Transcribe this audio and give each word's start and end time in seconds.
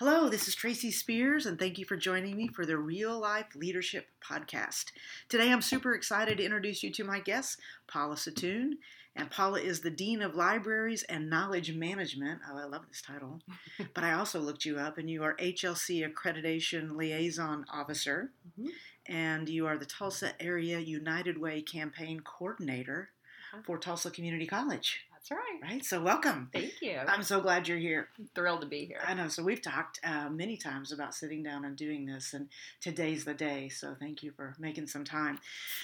Hello, 0.00 0.30
this 0.30 0.48
is 0.48 0.54
Tracy 0.54 0.90
Spears, 0.90 1.44
and 1.44 1.58
thank 1.58 1.76
you 1.76 1.84
for 1.84 1.94
joining 1.94 2.34
me 2.34 2.48
for 2.48 2.64
the 2.64 2.78
Real 2.78 3.20
Life 3.20 3.54
Leadership 3.54 4.06
Podcast. 4.26 4.92
Today, 5.28 5.52
I'm 5.52 5.60
super 5.60 5.92
excited 5.92 6.38
to 6.38 6.42
introduce 6.42 6.82
you 6.82 6.90
to 6.92 7.04
my 7.04 7.20
guest, 7.20 7.60
Paula 7.86 8.16
Settoon. 8.16 8.78
And 9.14 9.30
Paula 9.30 9.60
is 9.60 9.80
the 9.80 9.90
Dean 9.90 10.22
of 10.22 10.34
Libraries 10.34 11.02
and 11.02 11.28
Knowledge 11.28 11.74
Management. 11.74 12.40
Oh, 12.50 12.56
I 12.56 12.64
love 12.64 12.88
this 12.88 13.02
title. 13.02 13.40
but 13.94 14.02
I 14.02 14.14
also 14.14 14.40
looked 14.40 14.64
you 14.64 14.78
up, 14.78 14.96
and 14.96 15.10
you 15.10 15.22
are 15.22 15.36
HLC 15.36 16.10
Accreditation 16.10 16.96
Liaison 16.96 17.66
Officer, 17.70 18.30
mm-hmm. 18.58 18.70
and 19.04 19.50
you 19.50 19.66
are 19.66 19.76
the 19.76 19.84
Tulsa 19.84 20.32
Area 20.40 20.78
United 20.78 21.38
Way 21.38 21.60
Campaign 21.60 22.20
Coordinator 22.20 23.10
uh-huh. 23.52 23.64
for 23.66 23.76
Tulsa 23.76 24.10
Community 24.10 24.46
College. 24.46 25.02
That's 25.20 25.32
right. 25.32 25.70
Right. 25.70 25.84
So 25.84 26.00
welcome. 26.00 26.48
Thank 26.50 26.80
you. 26.80 26.98
I'm 27.06 27.22
so 27.22 27.42
glad 27.42 27.68
you're 27.68 27.76
here. 27.76 28.08
I'm 28.18 28.28
thrilled 28.34 28.62
to 28.62 28.66
be 28.66 28.86
here. 28.86 29.00
I 29.06 29.12
know. 29.12 29.28
So 29.28 29.42
we've 29.42 29.60
talked 29.60 30.00
uh, 30.02 30.30
many 30.30 30.56
times 30.56 30.92
about 30.92 31.14
sitting 31.14 31.42
down 31.42 31.66
and 31.66 31.76
doing 31.76 32.06
this, 32.06 32.32
and 32.32 32.48
today's 32.80 33.24
the 33.24 33.34
day. 33.34 33.68
So 33.68 33.94
thank 34.00 34.22
you 34.22 34.32
for 34.32 34.54
making 34.58 34.86
some 34.86 35.04
time. 35.04 35.38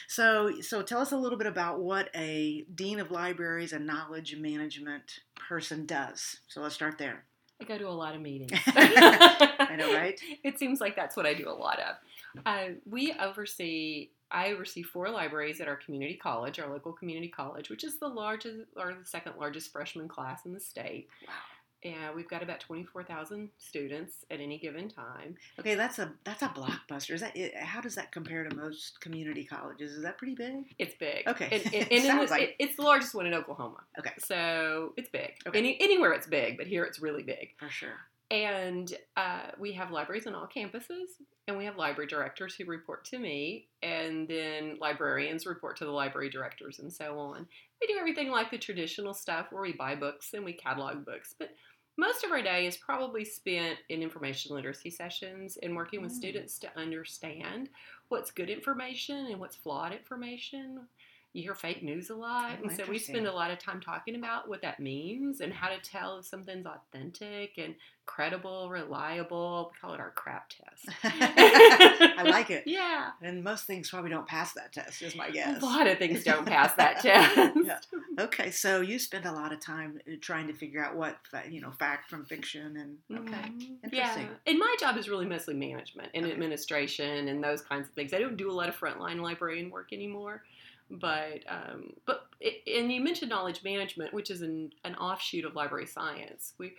So 0.08 0.60
so 0.62 0.80
tell 0.80 1.00
us 1.00 1.12
a 1.12 1.18
little 1.18 1.36
bit 1.36 1.46
about 1.46 1.80
what 1.80 2.08
a 2.16 2.64
dean 2.74 2.98
of 2.98 3.10
libraries 3.10 3.74
and 3.74 3.86
knowledge 3.86 4.34
management 4.36 5.20
person 5.48 5.84
does. 5.84 6.40
So 6.48 6.62
let's 6.62 6.74
start 6.74 6.96
there. 6.96 7.24
I 7.60 7.64
go 7.64 7.78
to 7.78 7.88
a 7.88 7.90
lot 7.90 8.14
of 8.14 8.20
meetings. 8.30 8.58
I 8.66 9.76
know, 9.78 9.94
right? 9.94 10.18
It 10.44 10.58
seems 10.58 10.80
like 10.80 10.96
that's 10.96 11.16
what 11.16 11.26
I 11.26 11.34
do 11.34 11.48
a 11.48 11.52
lot 11.52 11.78
of. 11.80 11.96
Uh, 12.44 12.74
we 12.88 13.14
oversee 13.20 14.10
I 14.30 14.52
oversee 14.52 14.82
four 14.82 15.08
libraries 15.08 15.60
at 15.60 15.68
our 15.68 15.76
community 15.76 16.14
college, 16.14 16.58
our 16.58 16.68
local 16.68 16.92
community 16.92 17.28
college, 17.28 17.70
which 17.70 17.84
is 17.84 17.98
the 17.98 18.08
largest 18.08 18.58
or 18.76 18.94
the 19.00 19.06
second 19.06 19.34
largest 19.38 19.70
freshman 19.70 20.08
class 20.08 20.44
in 20.44 20.52
the 20.52 20.60
state. 20.60 21.08
Wow. 21.26 21.34
And 21.86 22.16
we've 22.16 22.28
got 22.28 22.42
about 22.42 22.58
twenty 22.58 22.84
four 22.84 23.04
thousand 23.04 23.50
students 23.58 24.24
at 24.30 24.40
any 24.40 24.58
given 24.58 24.88
time. 24.88 25.36
Okay, 25.60 25.76
that's 25.76 26.00
a 26.00 26.12
that's 26.24 26.42
a 26.42 26.48
blockbuster. 26.48 27.14
Is 27.14 27.20
that 27.20 27.36
how 27.56 27.80
does 27.80 27.94
that 27.94 28.10
compare 28.10 28.42
to 28.42 28.56
most 28.56 29.00
community 29.00 29.44
colleges? 29.44 29.92
Is 29.92 30.02
that 30.02 30.18
pretty 30.18 30.34
big? 30.34 30.74
It's 30.78 30.94
big. 30.96 31.28
Okay, 31.28 31.48
and, 31.52 31.74
and, 31.74 31.88
and 31.92 32.02
Sounds 32.02 32.30
like... 32.30 32.42
it, 32.42 32.56
it's 32.58 32.76
the 32.76 32.82
largest 32.82 33.14
one 33.14 33.26
in 33.26 33.34
Oklahoma. 33.34 33.84
Okay, 33.98 34.14
so 34.18 34.94
it's 34.96 35.08
big. 35.10 35.34
Okay. 35.46 35.58
Any, 35.58 35.80
anywhere 35.80 36.12
it's 36.12 36.26
big, 36.26 36.56
but 36.56 36.66
here 36.66 36.84
it's 36.84 37.00
really 37.00 37.22
big 37.22 37.50
for 37.58 37.70
sure. 37.70 38.00
And 38.30 38.92
uh, 39.16 39.50
we 39.56 39.72
have 39.74 39.92
libraries 39.92 40.26
on 40.26 40.34
all 40.34 40.48
campuses, 40.48 41.10
and 41.46 41.56
we 41.56 41.64
have 41.64 41.76
library 41.76 42.08
directors 42.08 42.56
who 42.56 42.64
report 42.64 43.04
to 43.06 43.18
me, 43.20 43.68
and 43.84 44.26
then 44.26 44.78
librarians 44.80 45.46
report 45.46 45.76
to 45.76 45.84
the 45.84 45.92
library 45.92 46.28
directors, 46.28 46.80
and 46.80 46.92
so 46.92 47.20
on. 47.20 47.46
We 47.80 47.86
do 47.86 47.98
everything 48.00 48.30
like 48.30 48.50
the 48.50 48.58
traditional 48.58 49.14
stuff 49.14 49.46
where 49.50 49.62
we 49.62 49.74
buy 49.74 49.94
books 49.94 50.30
and 50.34 50.44
we 50.44 50.54
catalog 50.54 51.04
books, 51.04 51.36
but 51.38 51.50
most 51.96 52.24
of 52.24 52.30
our 52.30 52.42
day 52.42 52.66
is 52.66 52.76
probably 52.76 53.24
spent 53.24 53.78
in 53.88 54.02
information 54.02 54.54
literacy 54.54 54.90
sessions 54.90 55.56
and 55.62 55.74
working 55.74 56.02
with 56.02 56.12
mm. 56.12 56.16
students 56.16 56.58
to 56.58 56.68
understand 56.76 57.70
what's 58.08 58.30
good 58.30 58.50
information 58.50 59.26
and 59.26 59.40
what's 59.40 59.56
flawed 59.56 59.92
information, 59.92 60.80
you 61.36 61.42
hear 61.42 61.54
fake 61.54 61.82
news 61.82 62.08
a 62.08 62.14
lot. 62.14 62.52
Oh, 62.58 62.62
and 62.68 62.76
so 62.76 62.84
we 62.88 62.98
spend 62.98 63.26
a 63.26 63.32
lot 63.32 63.50
of 63.50 63.58
time 63.58 63.80
talking 63.80 64.16
about 64.16 64.48
what 64.48 64.62
that 64.62 64.80
means 64.80 65.40
and 65.40 65.52
how 65.52 65.68
to 65.68 65.78
tell 65.78 66.18
if 66.18 66.24
something's 66.24 66.66
authentic 66.66 67.58
and 67.58 67.74
credible, 68.06 68.70
reliable. 68.70 69.70
We 69.72 69.78
call 69.80 69.92
it 69.92 70.00
our 70.00 70.12
crap 70.12 70.48
test. 70.48 70.96
I 71.04 72.22
like 72.24 72.50
it. 72.50 72.62
Yeah. 72.66 73.10
And 73.20 73.44
most 73.44 73.66
things 73.66 73.90
probably 73.90 74.10
don't 74.10 74.26
pass 74.26 74.54
that 74.54 74.72
test, 74.72 75.02
is 75.02 75.14
my 75.14 75.30
guess. 75.30 75.60
A 75.60 75.64
lot 75.64 75.86
of 75.86 75.98
things 75.98 76.24
don't 76.24 76.46
pass 76.46 76.72
that 76.74 77.00
test. 77.02 77.56
yeah. 77.64 77.78
Okay, 78.18 78.50
so 78.50 78.80
you 78.80 78.98
spend 78.98 79.26
a 79.26 79.32
lot 79.32 79.52
of 79.52 79.60
time 79.60 80.00
uh, 80.08 80.14
trying 80.22 80.46
to 80.46 80.54
figure 80.54 80.82
out 80.82 80.96
what, 80.96 81.18
you 81.50 81.60
know, 81.60 81.72
fact 81.72 82.08
from 82.08 82.24
fiction 82.24 82.76
and, 83.10 83.20
okay, 83.20 83.36
mm-hmm. 83.36 83.74
interesting. 83.84 84.22
Yeah. 84.22 84.50
And 84.50 84.58
my 84.58 84.74
job 84.80 84.96
is 84.96 85.08
really 85.10 85.26
mostly 85.26 85.52
management 85.52 86.08
and 86.14 86.24
okay. 86.24 86.32
administration 86.32 87.28
and 87.28 87.44
those 87.44 87.60
kinds 87.60 87.88
of 87.88 87.94
things. 87.94 88.14
I 88.14 88.20
don't 88.20 88.38
do 88.38 88.50
a 88.50 88.54
lot 88.54 88.70
of 88.70 88.76
frontline 88.78 89.20
librarian 89.20 89.68
work 89.68 89.92
anymore 89.92 90.42
but 90.90 91.40
um, 91.48 91.92
but 92.06 92.26
it, 92.40 92.62
and 92.78 92.92
you 92.92 93.00
mentioned 93.00 93.30
knowledge 93.30 93.62
management, 93.64 94.12
which 94.12 94.30
is 94.30 94.42
an, 94.42 94.72
an 94.84 94.94
offshoot 94.96 95.44
of 95.44 95.54
library 95.54 95.86
science. 95.86 96.54
We 96.58 96.74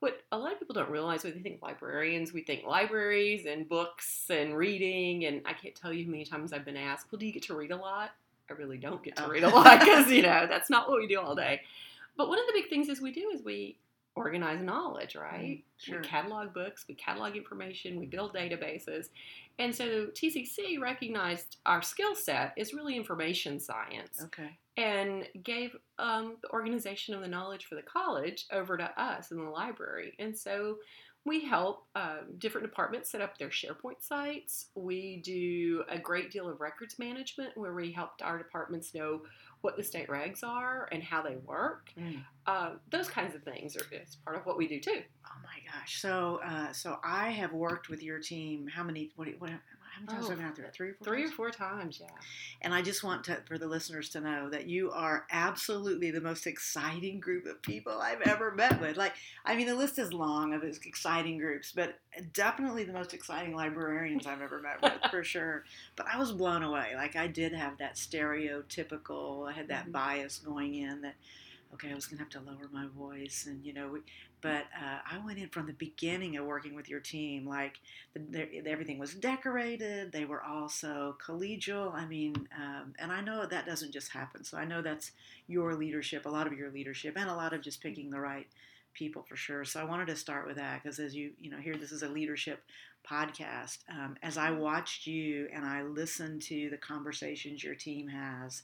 what 0.00 0.20
a 0.30 0.38
lot 0.38 0.52
of 0.52 0.58
people 0.60 0.74
don't 0.74 0.90
realize 0.90 1.24
when 1.24 1.34
they 1.34 1.40
think 1.40 1.60
librarians, 1.60 2.32
we 2.32 2.42
think 2.42 2.64
libraries 2.64 3.46
and 3.46 3.68
books 3.68 4.26
and 4.30 4.56
reading. 4.56 5.24
And 5.24 5.42
I 5.44 5.52
can't 5.52 5.74
tell 5.74 5.92
you 5.92 6.04
how 6.04 6.10
many 6.10 6.24
times 6.24 6.52
I've 6.52 6.64
been 6.64 6.76
asked, 6.76 7.06
"Well, 7.10 7.18
do 7.18 7.26
you 7.26 7.32
get 7.32 7.42
to 7.44 7.54
read 7.54 7.72
a 7.72 7.76
lot?" 7.76 8.12
I 8.50 8.54
really 8.54 8.78
don't 8.78 9.02
get 9.02 9.16
to 9.16 9.26
oh. 9.26 9.28
read 9.28 9.44
a 9.44 9.48
lot 9.48 9.80
because 9.80 10.10
you 10.10 10.22
know 10.22 10.46
that's 10.48 10.70
not 10.70 10.88
what 10.88 10.98
we 10.98 11.06
do 11.06 11.20
all 11.20 11.34
day. 11.34 11.62
But 12.16 12.28
one 12.28 12.38
of 12.38 12.46
the 12.46 12.52
big 12.52 12.68
things 12.68 12.88
is 12.88 13.00
we 13.00 13.12
do 13.12 13.30
is 13.32 13.44
we 13.44 13.76
organize 14.18 14.60
knowledge, 14.60 15.16
right? 15.16 15.58
Mm, 15.58 15.62
sure. 15.78 16.00
We 16.00 16.08
catalog 16.08 16.52
books, 16.52 16.84
we 16.88 16.94
catalog 16.94 17.36
information, 17.36 17.98
we 17.98 18.06
build 18.06 18.34
databases. 18.34 19.06
And 19.58 19.74
so 19.74 20.06
TCC 20.06 20.78
recognized 20.80 21.56
our 21.66 21.82
skill 21.82 22.14
set 22.14 22.52
is 22.56 22.74
really 22.74 22.96
information 22.96 23.58
science. 23.58 24.20
Okay. 24.22 24.58
And 24.76 25.26
gave 25.42 25.76
um, 25.98 26.36
the 26.42 26.50
organization 26.50 27.14
of 27.14 27.20
the 27.20 27.28
knowledge 27.28 27.64
for 27.64 27.74
the 27.74 27.82
college 27.82 28.46
over 28.52 28.76
to 28.76 29.00
us 29.00 29.32
in 29.32 29.38
the 29.38 29.50
library. 29.50 30.14
And 30.18 30.36
so 30.36 30.76
we 31.24 31.44
help 31.44 31.84
um, 31.94 32.36
different 32.38 32.66
departments 32.66 33.10
set 33.10 33.20
up 33.20 33.36
their 33.36 33.48
SharePoint 33.48 34.00
sites. 34.00 34.66
We 34.74 35.20
do 35.24 35.84
a 35.88 35.98
great 35.98 36.30
deal 36.30 36.48
of 36.48 36.60
records 36.60 36.98
management 36.98 37.56
where 37.56 37.74
we 37.74 37.92
helped 37.92 38.22
our 38.22 38.38
departments 38.38 38.94
know 38.94 39.22
what 39.60 39.76
the 39.76 39.82
state 39.82 40.08
regs 40.08 40.44
are 40.44 40.88
and 40.92 41.02
how 41.02 41.22
they 41.22 41.36
work. 41.36 41.90
Mm. 41.98 42.24
Uh, 42.46 42.70
those 42.90 43.08
kinds 43.08 43.34
of 43.34 43.42
things 43.42 43.76
are 43.76 43.84
it's 43.90 44.16
part 44.16 44.36
of 44.36 44.46
what 44.46 44.56
we 44.56 44.66
do 44.66 44.80
too. 44.80 45.02
Oh 45.26 45.40
my 45.42 45.60
gosh! 45.72 46.00
So, 46.00 46.40
uh, 46.44 46.72
so 46.72 46.98
I 47.04 47.30
have 47.30 47.52
worked 47.52 47.88
with 47.88 48.02
your 48.02 48.20
team. 48.20 48.66
How 48.66 48.82
many? 48.82 49.10
What? 49.16 49.28
what 49.38 49.50
how 49.98 50.12
many 50.12 50.18
times 50.18 50.26
oh, 50.26 50.30
have 50.30 50.38
I 50.38 50.42
been 50.42 50.50
out 50.50 50.56
there? 50.56 50.70
Three 50.72 50.88
or 50.90 50.94
four. 50.94 51.04
Three 51.06 51.22
times? 51.22 51.32
or 51.32 51.34
four 51.34 51.50
times, 51.50 51.98
yeah. 52.00 52.10
And 52.62 52.74
I 52.74 52.82
just 52.82 53.02
want 53.02 53.24
to, 53.24 53.38
for 53.46 53.58
the 53.58 53.66
listeners 53.66 54.08
to 54.10 54.20
know 54.20 54.48
that 54.50 54.66
you 54.66 54.90
are 54.90 55.26
absolutely 55.30 56.10
the 56.10 56.20
most 56.20 56.46
exciting 56.46 57.20
group 57.20 57.46
of 57.46 57.60
people 57.62 58.00
I've 58.00 58.22
ever 58.22 58.52
met 58.52 58.80
with. 58.80 58.96
Like, 58.96 59.14
I 59.44 59.56
mean, 59.56 59.66
the 59.66 59.74
list 59.74 59.98
is 59.98 60.12
long 60.12 60.54
of 60.54 60.62
exciting 60.62 61.38
groups, 61.38 61.72
but 61.72 61.98
definitely 62.32 62.84
the 62.84 62.92
most 62.92 63.14
exciting 63.14 63.54
librarians 63.54 64.26
I've 64.26 64.42
ever 64.42 64.60
met 64.60 64.82
with, 64.82 65.10
for 65.10 65.24
sure. 65.24 65.64
But 65.96 66.06
I 66.12 66.18
was 66.18 66.32
blown 66.32 66.62
away. 66.62 66.92
Like, 66.94 67.16
I 67.16 67.26
did 67.26 67.52
have 67.52 67.78
that 67.78 67.94
stereotypical. 67.96 69.48
I 69.48 69.52
had 69.52 69.68
that 69.68 69.84
mm-hmm. 69.84 69.92
bias 69.92 70.38
going 70.38 70.74
in 70.74 71.02
that 71.02 71.14
okay, 71.74 71.90
I 71.90 71.94
was 71.94 72.06
going 72.06 72.18
to 72.18 72.24
have 72.24 72.30
to 72.32 72.50
lower 72.50 72.68
my 72.72 72.86
voice, 72.96 73.44
and 73.46 73.64
you 73.64 73.72
know, 73.72 73.98
but 74.40 74.64
uh, 74.76 74.98
I 75.10 75.18
went 75.24 75.38
in 75.38 75.48
from 75.48 75.66
the 75.66 75.72
beginning 75.72 76.36
of 76.36 76.44
working 76.46 76.74
with 76.74 76.88
your 76.88 77.00
team. 77.00 77.46
Like 77.46 77.80
the, 78.14 78.20
the, 78.20 78.68
everything 78.68 78.98
was 78.98 79.14
decorated. 79.14 80.12
They 80.12 80.24
were 80.24 80.42
all 80.42 80.68
so 80.68 81.16
collegial. 81.24 81.94
I 81.94 82.06
mean, 82.06 82.48
um, 82.56 82.94
and 82.98 83.12
I 83.12 83.20
know 83.20 83.46
that 83.46 83.66
doesn't 83.66 83.92
just 83.92 84.12
happen. 84.12 84.44
So 84.44 84.58
I 84.58 84.64
know 84.64 84.82
that's 84.82 85.12
your 85.46 85.74
leadership, 85.74 86.26
a 86.26 86.30
lot 86.30 86.46
of 86.46 86.52
your 86.52 86.70
leadership, 86.70 87.14
and 87.16 87.28
a 87.28 87.34
lot 87.34 87.52
of 87.52 87.62
just 87.62 87.82
picking 87.82 88.10
the 88.10 88.20
right 88.20 88.46
people 88.94 89.22
for 89.22 89.36
sure. 89.36 89.64
So 89.64 89.80
I 89.80 89.84
wanted 89.84 90.06
to 90.08 90.16
start 90.16 90.46
with 90.46 90.56
that 90.56 90.82
because 90.82 90.98
as 90.98 91.14
you 91.14 91.32
you 91.40 91.50
know 91.50 91.58
here, 91.58 91.76
this 91.76 91.92
is 91.92 92.02
a 92.02 92.08
leadership 92.08 92.62
podcast. 93.08 93.78
Um, 93.88 94.16
as 94.22 94.36
I 94.36 94.50
watched 94.50 95.06
you 95.06 95.48
and 95.52 95.64
I 95.64 95.82
listened 95.82 96.42
to 96.42 96.68
the 96.70 96.76
conversations 96.76 97.64
your 97.64 97.74
team 97.74 98.08
has 98.08 98.62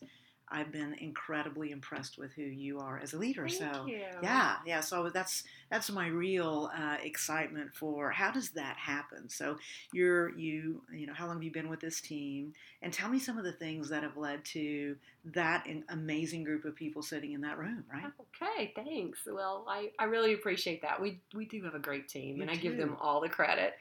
I've 0.49 0.71
been 0.71 0.95
incredibly 0.95 1.71
impressed 1.71 2.19
with 2.19 2.33
who 2.35 2.43
you 2.43 2.79
are 2.79 2.99
as 3.03 3.15
a 3.15 3.19
leader. 3.19 3.49
Thank 3.49 3.75
so 3.75 3.87
you. 3.87 4.03
yeah, 4.23 4.57
yeah. 4.67 4.81
So 4.81 5.09
that's 5.11 5.45
that's 5.71 5.91
my 5.91 6.07
real 6.09 6.71
uh, 6.77 6.97
excitement 7.03 7.75
for 7.75 8.11
how 8.11 8.31
does 8.31 8.51
that 8.51 8.77
happen. 8.77 9.29
So 9.29 9.57
you're 9.93 10.37
you 10.37 10.83
you 10.93 11.07
know 11.07 11.15
how 11.15 11.27
long 11.27 11.37
have 11.37 11.43
you 11.43 11.51
been 11.51 11.69
with 11.69 11.81
this 11.81 12.01
team? 12.01 12.53
And 12.83 12.93
tell 12.93 13.09
me 13.09 13.19
some 13.19 13.39
of 13.39 13.45
the 13.45 13.53
things 13.53 13.89
that 13.89 14.03
have 14.03 14.17
led 14.17 14.45
to 14.47 14.97
that 15.27 15.67
amazing 15.89 16.45
group 16.45 16.65
of 16.65 16.77
people 16.77 17.03
sitting 17.03 17.33
in 17.33 17.41
that 17.41 17.59
room. 17.59 17.85
Right. 17.93 18.05
Okay. 18.43 18.73
Thanks. 18.77 19.21
Well, 19.27 19.65
I 19.69 19.91
I 19.99 20.05
really 20.05 20.35
appreciate 20.35 20.83
that. 20.83 21.01
We 21.01 21.21
we 21.35 21.47
do 21.47 21.63
have 21.65 21.75
a 21.75 21.79
great 21.79 22.09
team, 22.09 22.37
you 22.37 22.43
and 22.43 22.51
do. 22.51 22.57
I 22.57 22.61
give 22.61 22.77
them 22.77 22.97
all 23.01 23.21
the 23.21 23.29
credit. 23.29 23.75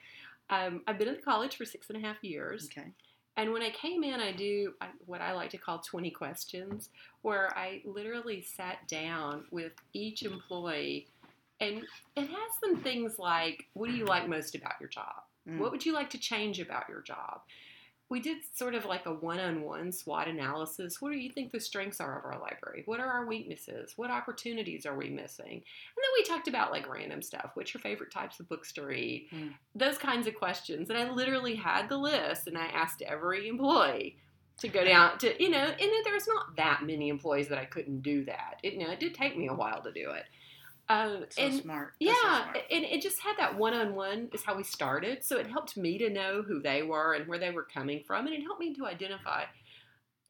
Um, 0.49 0.81
I've 0.87 0.97
been 0.97 1.07
in 1.07 1.17
college 1.23 1.55
for 1.55 1.65
six 1.65 1.89
and 1.89 1.97
a 1.97 2.05
half 2.05 2.23
years. 2.23 2.69
Okay. 2.71 2.89
And 3.35 3.51
when 3.51 3.63
I 3.63 3.71
came 3.71 4.03
in, 4.03 4.19
I 4.19 4.31
do 4.31 4.73
what 5.05 5.21
I 5.21 5.33
like 5.33 5.49
to 5.51 5.57
call 5.57 5.79
20 5.79 6.11
questions, 6.11 6.89
where 7.23 7.55
I 7.57 7.81
literally 7.83 8.43
sat 8.43 8.87
down 8.87 9.45
with 9.51 9.71
each 9.93 10.23
employee 10.23 11.07
and 11.59 11.83
it 12.15 12.27
has 12.27 12.51
some 12.61 12.77
things 12.77 13.17
like 13.19 13.65
what 13.73 13.89
do 13.89 13.95
you 13.95 14.05
like 14.05 14.27
most 14.27 14.55
about 14.55 14.73
your 14.79 14.89
job? 14.89 15.23
Mm. 15.47 15.59
What 15.59 15.71
would 15.71 15.85
you 15.85 15.93
like 15.93 16.09
to 16.11 16.17
change 16.17 16.59
about 16.59 16.89
your 16.89 17.01
job? 17.01 17.41
We 18.09 18.19
did 18.19 18.37
sort 18.53 18.75
of 18.75 18.85
like 18.85 19.05
a 19.05 19.13
one-on-one 19.13 19.91
SWOT 19.91 20.27
analysis. 20.27 21.01
What 21.01 21.11
do 21.11 21.17
you 21.17 21.31
think 21.31 21.51
the 21.51 21.59
strengths 21.59 21.99
are 21.99 22.19
of 22.19 22.25
our 22.25 22.39
library? 22.39 22.83
What 22.85 22.99
are 22.99 23.07
our 23.07 23.25
weaknesses? 23.25 23.93
What 23.95 24.11
opportunities 24.11 24.85
are 24.85 24.95
we 24.95 25.09
missing? 25.09 25.45
And 25.47 25.61
then 25.61 26.11
we 26.17 26.23
talked 26.23 26.47
about 26.47 26.71
like 26.71 26.87
random 26.87 27.21
stuff. 27.21 27.51
What's 27.55 27.73
your 27.73 27.81
favorite 27.81 28.11
types 28.11 28.39
of 28.39 28.49
books 28.49 28.71
to 28.73 28.85
read? 28.85 29.27
Mm. 29.33 29.53
Those 29.73 29.97
kinds 29.97 30.27
of 30.27 30.35
questions. 30.35 30.89
And 30.89 30.99
I 30.99 31.09
literally 31.09 31.55
had 31.55 31.89
the 31.89 31.97
list 31.97 32.47
and 32.47 32.57
I 32.57 32.65
asked 32.65 33.01
every 33.01 33.47
employee 33.47 34.17
to 34.59 34.67
go 34.67 34.83
down 34.83 35.17
to, 35.17 35.41
you 35.41 35.49
know, 35.49 35.57
and 35.57 35.91
there's 36.05 36.27
not 36.27 36.55
that 36.57 36.81
many 36.83 37.09
employees 37.09 37.47
that 37.47 37.57
I 37.57 37.65
couldn't 37.65 38.01
do 38.01 38.25
that. 38.25 38.59
It, 38.61 38.73
you 38.73 38.79
know, 38.79 38.91
it 38.91 38.99
did 38.99 39.15
take 39.15 39.37
me 39.37 39.47
a 39.47 39.53
while 39.53 39.81
to 39.81 39.91
do 39.91 40.11
it. 40.11 40.25
Um, 40.89 41.25
So 41.29 41.41
and 41.43 41.61
smart. 41.61 41.93
That's 42.01 42.11
so 42.19 42.27
yeah, 42.27 42.41
smart. 42.43 42.57
and 42.71 42.83
it 42.83 43.01
just 43.01 43.19
had 43.21 43.35
that 43.37 43.57
one 43.57 43.73
on 43.73 43.95
one 43.95 44.29
is 44.33 44.43
how 44.43 44.55
we 44.55 44.63
started. 44.63 45.23
So 45.23 45.37
it 45.37 45.47
helped 45.47 45.77
me 45.77 45.97
to 45.99 46.09
know 46.09 46.41
who 46.45 46.61
they 46.61 46.83
were 46.83 47.13
and 47.13 47.27
where 47.27 47.39
they 47.39 47.51
were 47.51 47.63
coming 47.63 48.03
from, 48.05 48.25
and 48.27 48.35
it 48.35 48.41
helped 48.41 48.59
me 48.59 48.73
to 48.75 48.85
identify 48.85 49.43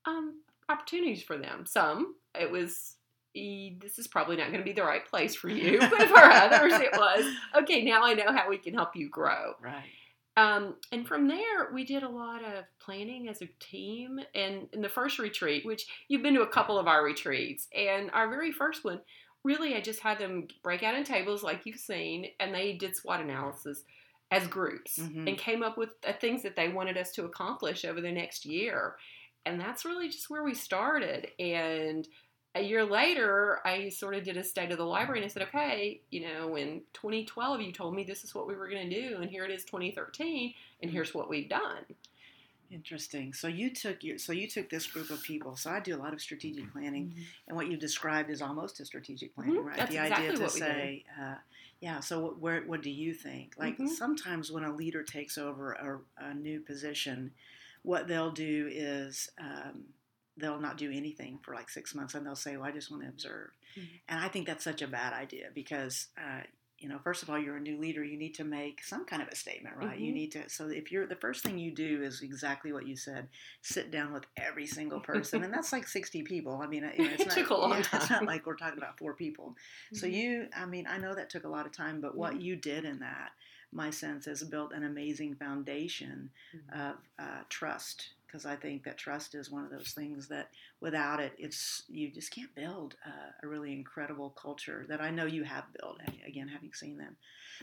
um, 0.05 0.41
opportunities 0.69 1.23
for 1.23 1.37
them. 1.37 1.65
Some 1.65 2.15
it 2.39 2.51
was. 2.51 2.95
"E- 3.33 3.75
This 3.81 3.97
is 3.97 4.07
probably 4.07 4.35
not 4.37 4.47
going 4.47 4.59
to 4.59 4.63
be 4.63 4.73
the 4.73 4.83
right 4.83 5.05
place 5.05 5.35
for 5.35 5.49
you, 5.49 5.79
but 5.79 6.07
for 6.07 6.19
others 6.19 6.73
it 6.73 6.91
was 6.93 7.25
okay. 7.55 7.83
Now 7.83 8.03
I 8.03 8.13
know 8.13 8.31
how 8.31 8.47
we 8.49 8.57
can 8.59 8.73
help 8.75 8.95
you 8.95 9.09
grow. 9.09 9.53
Right. 9.61 9.89
Um, 10.35 10.75
and 10.91 11.07
from 11.07 11.27
there, 11.27 11.71
we 11.73 11.83
did 11.83 12.01
a 12.01 12.09
lot 12.09 12.43
of 12.43 12.65
planning 12.79 13.29
as 13.29 13.41
a 13.43 13.49
team. 13.59 14.19
And 14.33 14.67
in 14.73 14.81
the 14.81 14.89
first 14.89 15.19
retreat, 15.19 15.63
which 15.63 15.85
you've 16.07 16.23
been 16.23 16.33
to 16.33 16.41
a 16.41 16.47
couple 16.47 16.79
of 16.79 16.87
our 16.87 17.03
retreats, 17.03 17.67
and 17.75 18.09
our 18.11 18.27
very 18.29 18.51
first 18.51 18.83
one, 18.83 19.01
really, 19.43 19.75
I 19.75 19.81
just 19.81 19.99
had 19.99 20.19
them 20.19 20.47
break 20.61 20.83
out 20.83 20.95
in 20.95 21.03
tables 21.03 21.43
like 21.43 21.65
you've 21.65 21.79
seen, 21.79 22.31
and 22.39 22.53
they 22.53 22.73
did 22.73 22.95
SWOT 22.95 23.21
analysis 23.21 23.83
as 24.31 24.47
groups 24.47 24.97
Mhm. 24.97 25.27
and 25.27 25.37
came 25.37 25.61
up 25.61 25.77
with 25.77 25.99
the 26.01 26.13
things 26.13 26.41
that 26.43 26.55
they 26.55 26.69
wanted 26.69 26.97
us 26.97 27.11
to 27.13 27.25
accomplish 27.25 27.85
over 27.85 28.01
the 28.01 28.11
next 28.11 28.45
year. 28.45 28.97
And 29.45 29.59
that's 29.59 29.85
really 29.85 30.07
just 30.09 30.29
where 30.29 30.43
we 30.43 30.53
started. 30.55 31.31
And 31.37 32.07
a 32.55 32.61
year 32.61 32.85
later, 32.85 33.59
I 33.65 33.89
sort 33.89 34.15
of 34.15 34.23
did 34.23 34.37
a 34.37 34.43
state 34.43 34.71
of 34.71 34.77
the 34.77 34.85
library 34.85 35.19
and 35.19 35.25
I 35.25 35.27
said, 35.27 35.43
okay, 35.43 36.01
you 36.09 36.21
know, 36.21 36.55
in 36.55 36.83
2012, 36.93 37.61
you 37.61 37.71
told 37.71 37.95
me 37.95 38.03
this 38.03 38.23
is 38.23 38.33
what 38.33 38.47
we 38.47 38.55
were 38.55 38.69
going 38.69 38.89
to 38.89 39.01
do, 39.09 39.17
and 39.21 39.29
here 39.29 39.43
it 39.43 39.51
is 39.51 39.65
2013, 39.65 40.53
and 40.81 40.89
here's 40.89 41.13
what 41.13 41.29
we've 41.29 41.49
done. 41.49 41.83
Interesting. 42.73 43.33
So 43.33 43.47
you 43.47 43.69
took 43.69 44.03
your 44.03 44.17
so 44.17 44.33
you 44.33 44.47
took 44.47 44.67
this 44.69 44.87
group 44.87 45.11
of 45.11 45.21
people. 45.21 45.55
So 45.55 45.69
I 45.69 45.79
do 45.79 45.95
a 45.95 46.01
lot 46.01 46.11
of 46.11 46.19
strategic 46.21 46.71
planning, 46.71 47.13
and 47.47 47.55
what 47.55 47.67
you 47.69 47.77
described 47.77 48.31
is 48.31 48.41
almost 48.41 48.79
a 48.79 48.85
strategic 48.85 49.35
planning, 49.35 49.55
Mhm, 49.57 49.65
right? 49.65 49.77
that's 49.77 49.91
the 49.91 50.01
exactly 50.01 50.25
idea 50.27 50.37
to 50.37 50.49
say, 50.49 51.05
uh, 51.21 51.35
yeah. 51.81 51.99
So 51.99 52.19
what, 52.19 52.39
where 52.39 52.61
what 52.63 52.81
do 52.81 52.89
you 52.89 53.13
think? 53.13 53.53
Like 53.57 53.77
Mhm. 53.77 53.89
sometimes 53.89 54.51
when 54.51 54.63
a 54.63 54.73
leader 54.75 55.03
takes 55.03 55.37
over 55.37 55.73
a, 55.73 56.23
a 56.23 56.33
new 56.33 56.61
position, 56.61 57.31
what 57.83 58.07
they'll 58.07 58.31
do 58.31 58.67
is 58.71 59.29
um, 59.37 59.93
they'll 60.37 60.59
not 60.59 60.77
do 60.77 60.91
anything 60.91 61.37
for 61.43 61.53
like 61.53 61.69
six 61.69 61.93
months, 61.93 62.15
and 62.15 62.25
they'll 62.25 62.35
say, 62.35 62.57
"Well, 62.57 62.67
I 62.67 62.71
just 62.71 62.89
want 62.89 63.03
to 63.03 63.09
observe." 63.09 63.51
Mhm. 63.77 63.99
And 64.09 64.19
I 64.19 64.29
think 64.29 64.47
that's 64.47 64.63
such 64.63 64.81
a 64.81 64.87
bad 64.87 65.13
idea 65.13 65.49
because. 65.53 66.07
Uh, 66.17 66.41
you 66.83 66.89
know, 66.89 66.99
first 67.01 67.23
of 67.23 67.29
all, 67.29 67.39
you're 67.39 67.55
a 67.55 67.61
new 67.61 67.79
leader. 67.79 68.03
You 68.03 68.17
need 68.17 68.35
to 68.35 68.43
make 68.43 68.83
some 68.83 69.05
kind 69.05 69.21
of 69.21 69.29
a 69.29 69.35
statement, 69.35 69.77
right? 69.77 69.97
You 69.97 70.11
Mhm. 70.11 70.15
need 70.15 70.31
to. 70.33 70.49
So 70.49 70.67
if 70.67 70.91
you're 70.91 71.07
the 71.07 71.15
first 71.15 71.41
thing 71.41 71.57
you 71.57 71.71
do 71.71 72.03
is 72.03 72.21
exactly 72.21 72.73
what 72.73 72.85
you 72.85 72.97
said 72.97 73.29
sit 73.61 73.89
down 73.89 74.11
with 74.11 74.25
every 74.35 74.67
single 74.67 74.99
person, 74.99 75.43
and 75.45 75.53
that's 75.53 75.71
like 75.71 75.87
60 75.87 76.23
people. 76.23 76.59
I 76.61 76.67
mean, 76.67 76.83
you 76.97 77.05
know, 77.05 77.09
it's 77.13 77.21
It 77.21 77.27
not, 77.29 77.37
took 77.37 77.49
a 77.51 77.55
long 77.55 77.71
yeah, 77.71 77.85
It's 77.93 78.09
not 78.09 78.25
like 78.25 78.45
we're 78.45 78.57
talking 78.57 78.77
about 78.77 78.97
four 78.99 79.13
people. 79.13 79.55
So 79.93 80.05
Mhm. 80.05 80.13
you, 80.13 80.47
I 80.55 80.65
mean, 80.65 80.85
I 80.87 80.97
know 80.97 81.15
that 81.15 81.29
took 81.29 81.45
a 81.45 81.49
lot 81.49 81.65
of 81.65 81.71
time, 81.71 82.01
but 82.01 82.17
what 82.17 82.41
you 82.41 82.57
did 82.57 82.83
in 82.83 82.99
that, 82.99 83.31
my 83.71 83.89
sense, 83.89 84.27
is 84.27 84.43
built 84.43 84.73
an 84.73 84.83
amazing 84.83 85.35
foundation 85.35 86.29
Mhm. 86.53 86.91
of 86.91 86.95
uh, 87.17 87.43
trust. 87.47 88.09
Because 88.33 88.47
I 88.47 88.55
think 88.55 88.83
that 88.85 88.97
trust 88.97 89.35
is 89.35 89.51
one 89.51 89.63
of 89.63 89.69
those 89.69 89.91
things 89.91 90.27
that 90.29 90.49
without 90.81 91.19
it, 91.19 91.33
it's 91.37 91.83
you 91.87 92.09
just 92.09 92.33
can't 92.33 92.53
build 92.55 92.95
uh, 93.05 93.29
a 93.43 93.47
really 93.47 93.71
incredible 93.71 94.31
culture 94.31 94.87
that 94.89 94.99
I 94.99 95.11
know 95.11 95.25
you 95.25 95.43
have 95.43 95.65
built. 95.79 95.99
Again, 96.25 96.47
having 96.47 96.73
seen 96.73 96.97
them, 96.97 97.15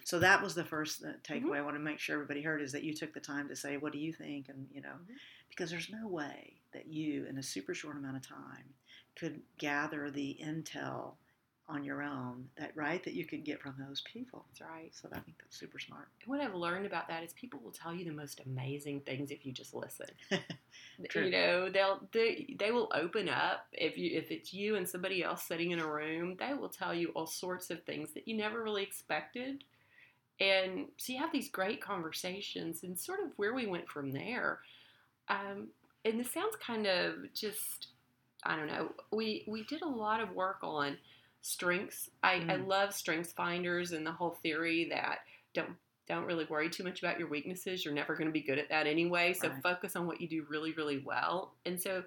so 0.04 0.20
that 0.20 0.40
was 0.40 0.54
the 0.54 0.62
first 0.62 1.02
uh, 1.02 1.14
takeaway. 1.24 1.56
I 1.56 1.62
want 1.62 1.74
to 1.74 1.80
make 1.80 1.98
sure 1.98 2.14
everybody 2.14 2.40
heard 2.40 2.62
is 2.62 2.70
that 2.70 2.84
you 2.84 2.94
took 2.94 3.12
the 3.12 3.18
time 3.18 3.48
to 3.48 3.56
say, 3.56 3.78
"What 3.78 3.92
do 3.92 3.98
you 3.98 4.12
think?" 4.12 4.48
and 4.48 4.68
you 4.72 4.80
know, 4.80 4.90
Mhm. 4.90 5.16
because 5.48 5.70
there's 5.72 5.90
no 5.90 6.06
way 6.06 6.60
that 6.72 6.86
you, 6.86 7.24
in 7.26 7.36
a 7.38 7.42
super 7.42 7.74
short 7.74 7.96
amount 7.96 8.18
of 8.18 8.22
time, 8.22 8.72
could 9.16 9.42
gather 9.58 10.08
the 10.08 10.38
intel 10.40 11.16
on 11.70 11.84
your 11.84 12.02
own 12.02 12.46
that 12.58 12.72
right 12.74 13.02
that 13.04 13.14
you 13.14 13.24
could 13.24 13.44
get 13.44 13.60
from 13.60 13.74
those 13.78 14.02
people. 14.02 14.44
That's 14.48 14.70
right. 14.70 14.90
So 14.92 15.08
I 15.12 15.20
think 15.20 15.38
that's 15.38 15.58
super 15.58 15.78
smart. 15.78 16.08
And 16.22 16.30
What 16.30 16.40
I've 16.40 16.54
learned 16.54 16.86
about 16.86 17.08
that 17.08 17.22
is 17.22 17.32
people 17.32 17.60
will 17.62 17.70
tell 17.72 17.94
you 17.94 18.04
the 18.04 18.12
most 18.12 18.40
amazing 18.44 19.00
things 19.00 19.30
if 19.30 19.46
you 19.46 19.52
just 19.52 19.74
listen. 19.74 20.08
True. 21.08 21.24
You 21.26 21.30
know, 21.30 21.70
they'll 21.70 22.00
they, 22.12 22.54
they 22.58 22.72
will 22.72 22.90
open 22.94 23.28
up 23.28 23.66
if 23.72 23.96
you 23.96 24.10
if 24.18 24.30
it's 24.30 24.52
you 24.52 24.76
and 24.76 24.88
somebody 24.88 25.22
else 25.24 25.44
sitting 25.44 25.70
in 25.70 25.80
a 25.80 25.86
room, 25.86 26.36
they 26.38 26.54
will 26.54 26.68
tell 26.68 26.94
you 26.94 27.08
all 27.14 27.26
sorts 27.26 27.70
of 27.70 27.82
things 27.84 28.12
that 28.14 28.28
you 28.28 28.36
never 28.36 28.62
really 28.62 28.82
expected. 28.82 29.64
And 30.40 30.86
so 30.96 31.12
you 31.12 31.18
have 31.18 31.32
these 31.32 31.50
great 31.50 31.82
conversations 31.82 32.82
and 32.82 32.98
sort 32.98 33.20
of 33.20 33.32
where 33.36 33.54
we 33.54 33.66
went 33.66 33.88
from 33.88 34.12
there. 34.12 34.60
Um, 35.28 35.68
and 36.04 36.18
this 36.18 36.32
sounds 36.32 36.56
kind 36.56 36.86
of 36.86 37.32
just 37.34 37.88
I 38.44 38.56
don't 38.56 38.68
know. 38.68 38.92
We 39.12 39.44
we 39.46 39.64
did 39.64 39.82
a 39.82 39.88
lot 39.88 40.20
of 40.20 40.32
work 40.32 40.58
on 40.62 40.96
strengths. 41.42 42.10
I, 42.22 42.34
I 42.48 42.56
Mm. 42.56 42.66
love 42.66 42.94
strengths 42.94 43.32
finders 43.32 43.92
and 43.92 44.06
the 44.06 44.12
whole 44.12 44.32
theory 44.42 44.88
that 44.90 45.20
don't 45.54 45.76
don't 46.06 46.24
really 46.24 46.44
worry 46.46 46.68
too 46.68 46.82
much 46.82 47.00
about 47.02 47.20
your 47.20 47.28
weaknesses. 47.28 47.84
You're 47.84 47.94
never 47.94 48.16
going 48.16 48.26
to 48.26 48.32
be 48.32 48.42
good 48.42 48.58
at 48.58 48.68
that 48.68 48.88
anyway. 48.88 49.32
So 49.32 49.48
Right. 49.48 49.62
focus 49.62 49.94
on 49.94 50.08
what 50.08 50.20
you 50.20 50.28
do 50.28 50.44
really, 50.48 50.72
really 50.72 50.98
well. 50.98 51.54
And 51.64 51.80
so 51.80 52.02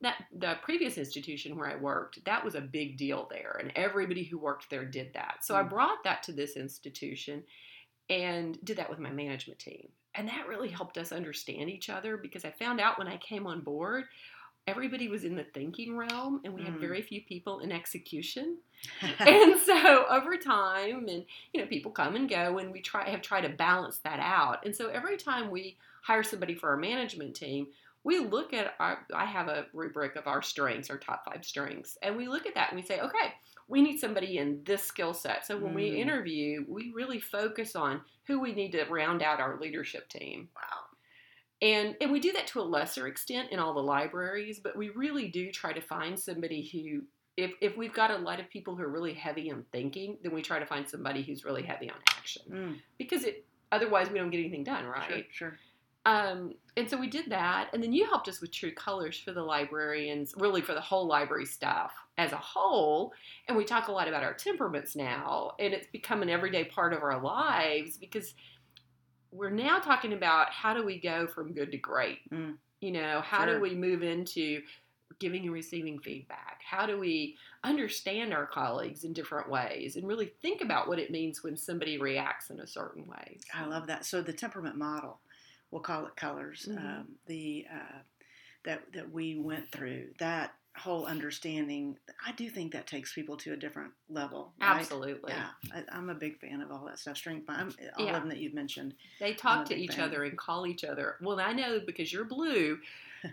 that 0.00 0.24
the 0.36 0.58
previous 0.62 0.98
institution 0.98 1.56
where 1.56 1.70
I 1.70 1.76
worked, 1.76 2.24
that 2.24 2.44
was 2.44 2.56
a 2.56 2.60
big 2.60 2.96
deal 2.96 3.28
there, 3.30 3.58
and 3.60 3.70
everybody 3.76 4.24
who 4.24 4.38
worked 4.38 4.68
there 4.70 4.84
did 4.84 5.12
that. 5.14 5.44
So 5.44 5.54
I 5.54 5.62
Mm. 5.62 5.70
brought 5.70 6.02
that 6.02 6.24
to 6.24 6.32
this 6.32 6.56
institution 6.56 7.44
and 8.10 8.58
did 8.64 8.76
that 8.76 8.90
with 8.90 8.98
my 8.98 9.10
management 9.10 9.60
team. 9.60 9.88
And 10.16 10.28
that 10.28 10.46
really 10.48 10.68
helped 10.68 10.98
us 10.98 11.12
understand 11.12 11.70
each 11.70 11.88
other 11.90 12.16
because 12.16 12.44
I 12.44 12.50
found 12.50 12.80
out 12.80 12.98
when 12.98 13.08
I 13.08 13.16
came 13.18 13.46
on 13.46 13.60
board, 13.62 14.04
everybody 14.66 15.08
was 15.08 15.24
in 15.24 15.36
the 15.36 15.44
thinking 15.54 15.96
realm 15.96 16.40
and 16.44 16.54
we 16.54 16.64
had 16.64 16.74
Mm. 16.74 16.80
very 16.80 17.02
few 17.02 17.20
people 17.22 17.60
in 17.60 17.72
execution. 17.72 18.58
and 19.26 19.58
so 19.60 20.06
over 20.10 20.36
time 20.36 21.08
and 21.08 21.24
you 21.52 21.60
know 21.60 21.66
people 21.66 21.92
come 21.92 22.16
and 22.16 22.28
go 22.28 22.58
and 22.58 22.72
we 22.72 22.80
try 22.80 23.08
have 23.08 23.22
tried 23.22 23.42
to 23.42 23.48
balance 23.50 23.98
that 24.04 24.20
out. 24.20 24.64
And 24.64 24.74
so 24.74 24.88
every 24.88 25.16
time 25.16 25.50
we 25.50 25.78
hire 26.02 26.22
somebody 26.22 26.54
for 26.54 26.70
our 26.70 26.76
management 26.76 27.34
team, 27.36 27.66
we 28.04 28.18
look 28.18 28.52
at 28.52 28.74
our 28.80 29.06
I 29.14 29.24
have 29.24 29.48
a 29.48 29.66
rubric 29.72 30.16
of 30.16 30.26
our 30.26 30.42
strengths, 30.42 30.90
our 30.90 30.98
top 30.98 31.24
5 31.24 31.44
strengths, 31.44 31.96
and 32.02 32.16
we 32.16 32.28
look 32.28 32.46
at 32.46 32.54
that 32.54 32.70
and 32.70 32.80
we 32.80 32.86
say, 32.86 33.00
"Okay, 33.00 33.32
we 33.68 33.80
need 33.82 33.98
somebody 33.98 34.38
in 34.38 34.62
this 34.64 34.82
skill 34.82 35.14
set." 35.14 35.46
So 35.46 35.56
when 35.58 35.74
we 35.74 35.92
Mm. 35.92 35.96
interview, 35.96 36.64
we 36.68 36.92
really 36.94 37.20
focus 37.20 37.74
on 37.76 38.02
who 38.26 38.40
we 38.40 38.52
need 38.52 38.72
to 38.72 38.84
round 38.84 39.22
out 39.22 39.40
our 39.40 39.58
leadership 39.60 40.08
team. 40.08 40.48
wow. 40.56 40.93
And 41.62 41.96
and 42.00 42.10
we 42.10 42.20
do 42.20 42.32
that 42.32 42.46
to 42.48 42.60
a 42.60 42.62
lesser 42.62 43.06
extent 43.06 43.50
in 43.50 43.58
all 43.58 43.74
the 43.74 43.82
libraries, 43.82 44.60
but 44.62 44.76
we 44.76 44.90
really 44.90 45.28
do 45.28 45.50
try 45.50 45.72
to 45.72 45.80
find 45.80 46.18
somebody 46.18 46.68
who 46.72 47.02
if 47.36 47.52
if 47.60 47.76
we've 47.76 47.92
got 47.92 48.10
a 48.10 48.18
lot 48.18 48.40
of 48.40 48.48
people 48.50 48.76
who 48.76 48.82
are 48.82 48.88
really 48.88 49.14
heavy 49.14 49.50
on 49.50 49.64
thinking, 49.72 50.18
then 50.22 50.32
we 50.34 50.42
try 50.42 50.58
to 50.58 50.66
find 50.66 50.88
somebody 50.88 51.22
who's 51.22 51.44
really 51.44 51.62
heavy 51.62 51.90
on 51.90 51.96
action. 52.08 52.42
Mm, 52.50 52.76
Because 52.98 53.24
it 53.24 53.44
otherwise 53.72 54.10
we 54.10 54.18
don't 54.18 54.30
get 54.30 54.38
anything 54.38 54.64
done, 54.64 54.84
right? 54.86 55.26
Sure, 55.30 55.50
sure. 55.50 55.58
Um, 56.06 56.52
and 56.76 56.88
so 56.88 56.98
we 56.98 57.08
did 57.08 57.30
that, 57.30 57.70
and 57.72 57.82
then 57.82 57.92
you 57.92 58.04
helped 58.04 58.28
us 58.28 58.40
with 58.42 58.52
True 58.52 58.72
Colors 58.72 59.18
for 59.18 59.32
the 59.32 59.42
librarians, 59.42 60.34
really 60.36 60.60
for 60.60 60.74
the 60.74 60.80
whole 60.80 61.06
library 61.06 61.46
staff 61.46 61.92
as 62.18 62.32
a 62.32 62.36
whole. 62.36 63.12
And 63.48 63.56
we 63.56 63.64
talk 63.64 63.88
a 63.88 63.92
lot 63.92 64.06
about 64.06 64.22
our 64.22 64.34
temperaments 64.34 64.94
now, 64.94 65.52
and 65.58 65.72
it's 65.72 65.86
become 65.86 66.20
an 66.20 66.28
everyday 66.28 66.64
part 66.64 66.92
of 66.92 67.02
our 67.02 67.22
lives 67.22 67.96
because 67.96 68.34
we're 69.34 69.50
now 69.50 69.80
talking 69.80 70.12
about 70.12 70.50
how 70.50 70.72
do 70.72 70.84
we 70.84 70.98
go 71.00 71.26
from 71.26 71.52
good 71.52 71.72
to 71.72 71.76
great. 71.76 72.30
Mm. 72.30 72.56
You 72.80 72.92
know, 72.92 73.20
how 73.20 73.44
Sure. 73.44 73.56
do 73.56 73.60
we 73.60 73.74
move 73.74 74.02
into 74.02 74.62
giving 75.18 75.42
and 75.42 75.52
receiving 75.52 75.98
feedback? 75.98 76.60
How 76.64 76.86
do 76.86 76.98
we 76.98 77.36
understand 77.64 78.32
our 78.32 78.46
colleagues 78.46 79.04
in 79.04 79.12
different 79.12 79.48
ways 79.50 79.96
and 79.96 80.06
really 80.06 80.32
think 80.40 80.60
about 80.60 80.88
what 80.88 80.98
it 80.98 81.10
means 81.10 81.42
when 81.42 81.56
somebody 81.56 81.98
reacts 81.98 82.50
in 82.50 82.60
a 82.60 82.66
certain 82.66 83.06
way? 83.06 83.38
I 83.52 83.66
love 83.66 83.86
that. 83.88 84.04
So 84.04 84.22
the 84.22 84.32
temperament 84.32 84.76
model, 84.76 85.20
we'll 85.70 85.82
call 85.82 86.06
it 86.06 86.16
colors. 86.16 86.66
Mhm. 86.70 86.78
Um, 86.78 87.18
the 87.26 87.66
uh, 87.72 87.98
that 88.64 88.92
that 88.92 89.10
we 89.10 89.36
went 89.36 89.70
through 89.70 90.14
that 90.18 90.54
whole 90.76 91.06
understanding. 91.06 91.96
I 92.26 92.32
do 92.32 92.48
think 92.50 92.72
that 92.72 92.86
takes 92.86 93.12
people 93.12 93.36
to 93.38 93.52
a 93.52 93.56
different 93.56 93.92
level. 94.08 94.52
right? 94.60 94.80
Absolutely. 94.80 95.32
Yeah, 95.32 95.46
I, 95.72 95.84
I'm 95.96 96.10
a 96.10 96.14
big 96.14 96.38
fan 96.40 96.60
of 96.60 96.70
all 96.72 96.84
that 96.86 96.98
stuff. 96.98 97.16
Strength, 97.16 97.46
I'm, 97.48 97.72
all 97.96 98.04
Yeah. 98.06 98.16
of 98.16 98.22
them 98.22 98.28
that 98.30 98.38
you've 98.38 98.54
mentioned. 98.54 98.94
They 99.20 99.34
talk 99.34 99.66
to 99.66 99.76
each 99.76 99.94
fan. 99.94 100.04
other 100.04 100.24
and 100.24 100.36
call 100.36 100.66
each 100.66 100.84
other. 100.84 101.16
Well, 101.20 101.38
I 101.40 101.52
know 101.52 101.80
because 101.86 102.12
you're 102.12 102.24
blue. 102.24 102.78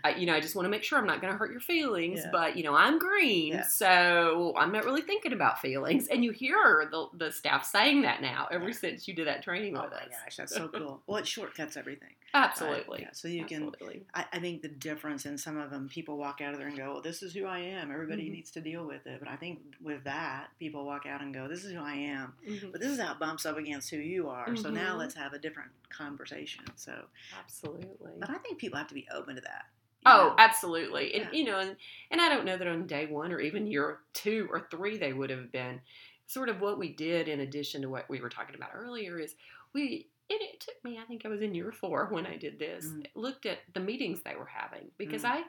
I, 0.04 0.14
you 0.14 0.26
know, 0.26 0.34
I 0.34 0.40
just 0.40 0.54
want 0.54 0.66
to 0.66 0.70
make 0.70 0.82
sure 0.82 0.98
I'm 0.98 1.06
not 1.06 1.20
going 1.20 1.32
to 1.32 1.38
hurt 1.38 1.50
your 1.50 1.60
feelings. 1.60 2.20
Yeah. 2.24 2.30
But 2.32 2.56
you 2.56 2.62
know, 2.64 2.74
I'm 2.74 2.98
green, 2.98 3.52
Yeah. 3.54 3.62
so 3.66 4.54
I'm 4.56 4.72
not 4.72 4.84
really 4.84 5.02
thinking 5.02 5.32
about 5.32 5.60
feelings. 5.60 6.08
And 6.08 6.24
you 6.24 6.30
hear 6.32 6.88
the 6.90 7.08
the 7.14 7.32
staff 7.32 7.64
saying 7.64 8.02
that 8.02 8.22
now 8.22 8.48
ever 8.50 8.66
Yeah. 8.68 8.72
since 8.74 9.06
you 9.08 9.14
did 9.14 9.26
that 9.26 9.42
training 9.42 9.76
Oh 9.76 9.82
with 9.82 9.92
my 9.92 9.98
us. 9.98 10.08
gosh, 10.24 10.36
that's 10.36 10.54
so 10.54 10.68
cool. 10.68 11.02
Well, 11.06 11.18
it 11.18 11.26
shortcuts 11.26 11.76
everything. 11.76 12.10
Absolutely. 12.34 13.02
Yeah, 13.02 13.10
so 13.12 13.28
you 13.28 13.44
can. 13.44 13.70
I, 14.14 14.24
I 14.32 14.38
think 14.38 14.62
the 14.62 14.68
difference 14.68 15.26
in 15.26 15.36
some 15.36 15.58
of 15.58 15.70
them, 15.70 15.88
people 15.88 16.16
walk 16.16 16.40
out 16.40 16.54
of 16.54 16.58
there 16.58 16.68
and 16.68 16.76
go, 16.78 16.94
well, 16.94 17.02
"This 17.02 17.22
is 17.22 17.34
who 17.34 17.44
I 17.44 17.58
am." 17.58 17.90
Everybody 17.92 18.28
Mhm. 18.28 18.32
needs 18.32 18.50
to 18.52 18.60
deal 18.62 18.86
with 18.86 19.06
it. 19.06 19.18
But 19.18 19.28
I 19.28 19.36
think 19.36 19.60
with 19.82 20.02
that, 20.04 20.48
people 20.58 20.86
walk 20.86 21.04
out 21.04 21.20
and 21.20 21.34
go, 21.34 21.46
"This 21.46 21.62
is 21.64 21.72
who 21.72 21.80
I 21.80 21.92
am." 21.94 22.32
Mhm. 22.48 22.72
But 22.72 22.80
this 22.80 22.90
is 22.90 22.98
how 22.98 23.12
it 23.12 23.18
bumps 23.18 23.44
up 23.44 23.58
against 23.58 23.90
who 23.90 23.98
you 23.98 24.30
are. 24.30 24.56
So 24.56 24.70
now 24.70 24.94
Mhm. 24.94 24.98
let's 25.00 25.14
have 25.14 25.34
a 25.34 25.38
different 25.38 25.72
conversation. 25.90 26.64
So, 26.76 27.04
Absolutely. 27.38 28.12
but 28.18 28.30
I 28.30 28.38
think 28.38 28.58
people 28.58 28.78
have 28.78 28.88
to 28.88 28.94
be 28.94 29.06
open 29.12 29.34
to 29.36 29.42
that. 29.42 29.66
Oh, 30.06 30.28
know? 30.28 30.34
absolutely. 30.38 31.14
And 31.14 31.24
Yeah. 31.24 31.38
you 31.38 31.44
know, 31.44 31.58
and, 31.60 31.76
and 32.10 32.20
I 32.20 32.28
don't 32.28 32.44
know 32.44 32.56
that 32.56 32.66
on 32.66 32.86
day 32.86 33.06
one 33.06 33.32
or 33.32 33.40
even 33.40 33.66
year 33.66 34.00
two 34.14 34.48
or 34.50 34.66
three 34.70 34.98
they 34.98 35.12
would 35.12 35.30
have 35.30 35.50
been. 35.52 35.80
sort 36.26 36.48
of 36.48 36.60
what 36.62 36.78
we 36.78 36.94
did 36.94 37.28
in 37.28 37.40
addition 37.40 37.82
to 37.82 37.90
what 37.90 38.08
we 38.08 38.20
were 38.20 38.30
talking 38.30 38.54
about 38.54 38.70
earlier 38.74 39.18
is 39.18 39.34
we 39.74 40.08
and 40.30 40.40
it 40.40 40.60
took 40.60 40.82
me 40.82 40.98
i 40.98 41.04
think 41.04 41.26
i 41.26 41.28
was 41.28 41.42
in 41.42 41.54
year 41.54 41.72
four 41.72 42.06
when 42.10 42.24
i 42.24 42.36
did 42.36 42.58
this 42.58 42.86
Mm. 42.86 43.06
looked 43.14 43.44
at 43.44 43.58
the 43.74 43.80
meetings 43.80 44.22
they 44.22 44.34
were 44.36 44.46
having 44.46 44.90
because 44.96 45.24
Mm. 45.24 45.30
i 45.32 45.42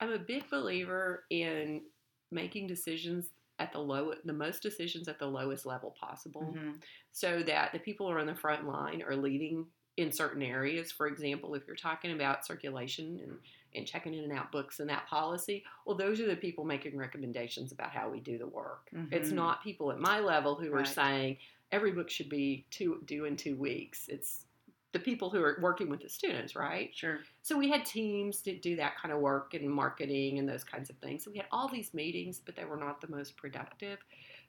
i'm 0.00 0.12
a 0.12 0.18
big 0.18 0.48
believer 0.50 1.26
in 1.30 1.82
making 2.32 2.66
decisions 2.66 3.26
at 3.60 3.70
the 3.72 3.78
low 3.78 4.14
the 4.24 4.32
most 4.32 4.62
decisions 4.62 5.06
at 5.06 5.18
the 5.20 5.26
lowest 5.26 5.64
level 5.64 5.92
possible 6.00 6.54
Mhm. 6.56 6.82
so 7.12 7.42
that 7.44 7.72
the 7.72 7.78
people 7.78 8.06
who 8.08 8.12
are 8.14 8.18
on 8.18 8.26
the 8.26 8.34
front 8.34 8.66
line 8.66 9.02
are 9.02 9.14
leading 9.14 9.66
in 10.00 10.12
certain 10.12 10.42
areas. 10.42 10.90
For 10.90 11.06
example, 11.06 11.54
if 11.54 11.66
you're 11.66 11.76
talking 11.76 12.12
about 12.12 12.44
circulation 12.46 13.20
and, 13.22 13.38
and 13.74 13.86
checking 13.86 14.14
in 14.14 14.24
and 14.24 14.32
out 14.32 14.50
books 14.50 14.80
and 14.80 14.88
that 14.90 15.06
policy, 15.06 15.64
well, 15.86 15.96
those 15.96 16.20
are 16.20 16.26
the 16.26 16.36
people 16.36 16.64
making 16.64 16.96
recommendations 16.96 17.72
about 17.72 17.90
how 17.90 18.08
we 18.08 18.20
do 18.20 18.38
the 18.38 18.46
work. 18.46 18.88
It's 19.10 19.30
Mhm. 19.30 19.34
not 19.34 19.62
people 19.62 19.92
at 19.92 19.98
my 20.00 20.20
level 20.20 20.54
who 20.56 20.72
are 20.74 20.84
saying 20.84 21.38
every 21.70 21.92
book 21.92 22.10
should 22.10 22.28
be 22.28 22.66
two, 22.70 23.02
due 23.06 23.26
in 23.26 23.36
two 23.36 23.56
weeks. 23.56 24.08
It's 24.08 24.46
the 24.92 24.98
people 24.98 25.30
who 25.30 25.40
are 25.40 25.56
working 25.60 25.88
with 25.88 26.00
the 26.02 26.08
students, 26.08 26.56
right? 26.56 26.92
Sure. 26.92 27.20
So 27.42 27.56
we 27.56 27.70
had 27.70 27.86
teams 27.86 28.42
to 28.42 28.56
do 28.56 28.74
that 28.76 28.96
kind 28.96 29.14
of 29.14 29.20
work 29.20 29.54
and 29.54 29.70
marketing 29.70 30.40
and 30.40 30.48
those 30.48 30.64
kinds 30.64 30.90
of 30.90 30.96
things. 30.96 31.22
So 31.22 31.30
we 31.30 31.36
had 31.36 31.46
all 31.52 31.68
these 31.68 31.94
meetings, 31.94 32.40
but 32.44 32.56
they 32.56 32.64
were 32.64 32.76
not 32.76 33.00
the 33.00 33.06
most 33.06 33.36
productive. 33.36 33.98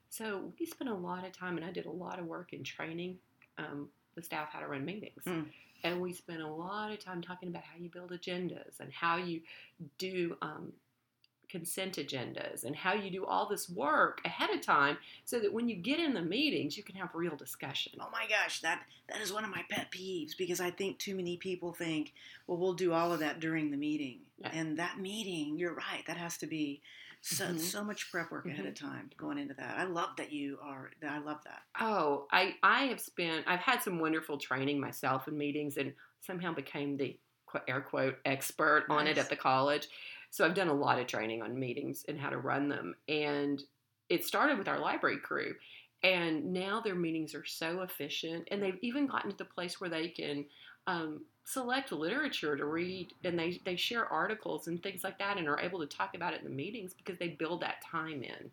So 0.08 0.52
we 0.58 0.66
spent 0.66 0.90
a 0.90 0.94
lot 0.94 1.24
of 1.24 1.32
time, 1.32 1.56
and 1.56 1.64
I 1.64 1.70
did 1.70 1.86
a 1.86 1.90
lot 1.90 2.18
of 2.18 2.26
work 2.26 2.52
in 2.52 2.64
training 2.64 3.18
um, 3.56 3.88
the 4.14 4.22
staff 4.22 4.48
how 4.52 4.60
to 4.60 4.66
run 4.66 4.84
meetings. 4.84 5.22
Mm. 5.26 5.46
And 5.84 6.00
we 6.00 6.12
spent 6.12 6.40
a 6.40 6.46
lot 6.48 6.92
of 6.92 6.98
time 7.00 7.22
talking 7.22 7.48
about 7.48 7.64
how 7.64 7.78
you 7.78 7.88
build 7.88 8.10
agendas 8.12 8.78
and 8.78 8.92
how 8.92 9.16
you 9.16 9.40
do 9.98 10.36
um, 10.40 10.72
consent 11.48 11.96
agendas 11.96 12.64
and 12.64 12.74
how 12.74 12.94
you 12.94 13.10
do 13.10 13.26
all 13.26 13.46
this 13.48 13.68
work 13.68 14.20
ahead 14.24 14.48
of 14.50 14.62
time 14.62 14.96
so 15.24 15.38
that 15.40 15.52
when 15.52 15.68
you 15.68 15.74
get 15.76 15.98
in 15.98 16.14
the 16.14 16.22
meetings, 16.22 16.76
you 16.76 16.82
can 16.82 16.94
have 16.94 17.10
real 17.14 17.36
discussion. 17.36 17.92
Oh 18.00 18.08
my 18.12 18.26
gosh, 18.28 18.60
that 18.60 18.82
that 19.08 19.20
is 19.20 19.32
one 19.32 19.44
of 19.44 19.50
my 19.50 19.62
pet 19.70 19.88
peeves 19.90 20.36
because 20.38 20.60
I 20.60 20.70
think 20.70 20.98
too 20.98 21.14
many 21.14 21.36
people 21.36 21.72
think, 21.72 22.12
well, 22.46 22.58
we'll 22.58 22.72
do 22.74 22.92
all 22.92 23.12
of 23.12 23.18
that 23.20 23.40
during 23.40 23.70
the 23.70 23.76
meeting, 23.76 24.20
Yeah. 24.38 24.50
and 24.54 24.78
that 24.78 24.98
meeting, 24.98 25.58
you're 25.58 25.74
right, 25.74 26.04
that 26.06 26.16
has 26.16 26.38
to 26.38 26.46
be 26.46 26.80
so 27.22 27.54
Mhm. 27.54 27.56
so 27.56 27.84
much 27.84 28.10
prep 28.10 28.30
work 28.30 28.48
ahead 28.48 28.66
of 28.66 28.74
time 28.74 29.10
going 29.16 29.38
into 29.38 29.54
that. 29.54 29.78
I 29.78 29.84
love 29.84 30.16
that 30.16 30.32
you 30.32 30.58
are. 30.60 30.90
I 31.02 31.18
love 31.18 31.42
that. 31.44 31.62
Oh, 31.80 32.26
I 32.30 32.56
I 32.62 32.84
have 32.84 33.00
spent 33.00 33.48
I've 33.48 33.60
had 33.60 33.82
some 33.82 33.98
wonderful 33.98 34.36
training 34.38 34.78
myself 34.78 35.26
in 35.26 35.38
meetings 35.38 35.76
and 35.78 35.94
somehow 36.20 36.52
became 36.52 36.96
the 36.96 37.18
air 37.66 37.80
quote 37.80 38.18
expert 38.24 38.86
on 38.90 39.06
it 39.06 39.18
at 39.18 39.28
the 39.30 39.36
college. 39.36 39.88
So 40.30 40.44
I've 40.44 40.54
done 40.54 40.68
a 40.68 40.74
lot 40.74 40.98
of 40.98 41.06
training 41.06 41.42
on 41.42 41.58
meetings 41.58 42.04
and 42.08 42.18
how 42.18 42.30
to 42.30 42.38
run 42.38 42.68
them 42.68 42.94
and 43.08 43.62
it 44.08 44.24
started 44.24 44.58
with 44.58 44.68
our 44.68 44.78
library 44.78 45.18
crew 45.18 45.54
and 46.02 46.52
now 46.52 46.80
their 46.80 46.94
meetings 46.94 47.34
are 47.34 47.44
so 47.44 47.82
efficient 47.82 48.48
and 48.50 48.62
they've 48.62 48.78
even 48.82 49.06
gotten 49.06 49.30
to 49.30 49.36
the 49.36 49.44
place 49.44 49.80
where 49.80 49.90
they 49.90 50.08
can 50.08 50.46
um, 50.86 51.26
select 51.44 51.92
literature 51.92 52.56
to 52.56 52.64
read 52.64 53.12
and 53.24 53.38
they, 53.38 53.60
they 53.64 53.76
share 53.76 54.06
articles 54.06 54.68
and 54.68 54.82
things 54.82 55.02
like 55.02 55.18
that 55.18 55.38
and 55.38 55.48
are 55.48 55.60
able 55.60 55.80
to 55.80 55.86
talk 55.86 56.14
about 56.14 56.32
it 56.32 56.40
in 56.40 56.44
the 56.44 56.54
meetings 56.54 56.94
because 56.94 57.18
they 57.18 57.28
build 57.28 57.60
that 57.60 57.82
time 57.84 58.22
in 58.22 58.50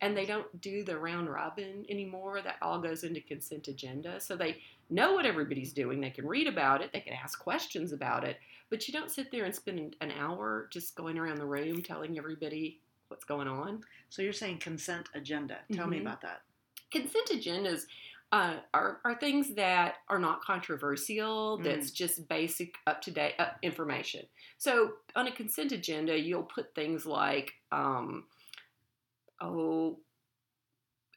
and 0.00 0.16
they 0.16 0.24
don't 0.24 0.60
do 0.60 0.84
the 0.84 0.96
round 0.96 1.28
robin 1.28 1.84
anymore. 1.88 2.40
That 2.40 2.56
all 2.62 2.80
goes 2.80 3.02
into 3.02 3.20
consent 3.20 3.66
agenda. 3.66 4.20
So 4.20 4.36
they 4.36 4.58
know 4.90 5.14
what 5.14 5.26
everybody's 5.26 5.72
doing. 5.72 6.00
They 6.00 6.10
can 6.10 6.26
read 6.26 6.46
about 6.46 6.80
it. 6.80 6.92
They 6.92 7.00
can 7.00 7.14
ask 7.14 7.38
questions 7.40 7.92
about 7.92 8.22
it. 8.24 8.38
But 8.70 8.86
you 8.86 8.92
don't 8.94 9.10
sit 9.10 9.32
there 9.32 9.44
and 9.44 9.54
spend 9.54 9.96
an 10.00 10.12
hour 10.12 10.68
just 10.70 10.94
going 10.94 11.18
around 11.18 11.38
the 11.38 11.46
room 11.46 11.82
telling 11.82 12.16
everybody 12.16 12.78
what's 13.08 13.24
going 13.24 13.48
on. 13.48 13.82
So 14.10 14.22
you're 14.22 14.32
saying 14.32 14.58
consent 14.58 15.08
agenda. 15.14 15.58
Tell 15.72 15.88
me 15.88 15.98
Mhm. 15.98 16.02
about 16.02 16.20
that. 16.20 16.42
Consent 16.90 17.28
agendas 17.30 17.86
uh, 18.30 18.56
are, 18.74 19.00
are 19.04 19.14
things 19.14 19.54
that 19.54 19.94
are 20.08 20.18
not 20.18 20.42
controversial, 20.42 21.58
that's 21.58 21.90
just 21.90 22.28
basic, 22.28 22.74
up 22.86 23.00
to 23.02 23.10
date 23.10 23.34
uh, 23.38 23.50
information. 23.62 24.22
So 24.58 24.92
on 25.16 25.26
a 25.26 25.32
consent 25.32 25.72
agenda, 25.72 26.18
you'll 26.18 26.42
put 26.42 26.74
things 26.74 27.06
like, 27.06 27.52
um, 27.72 28.24
oh, 29.40 29.98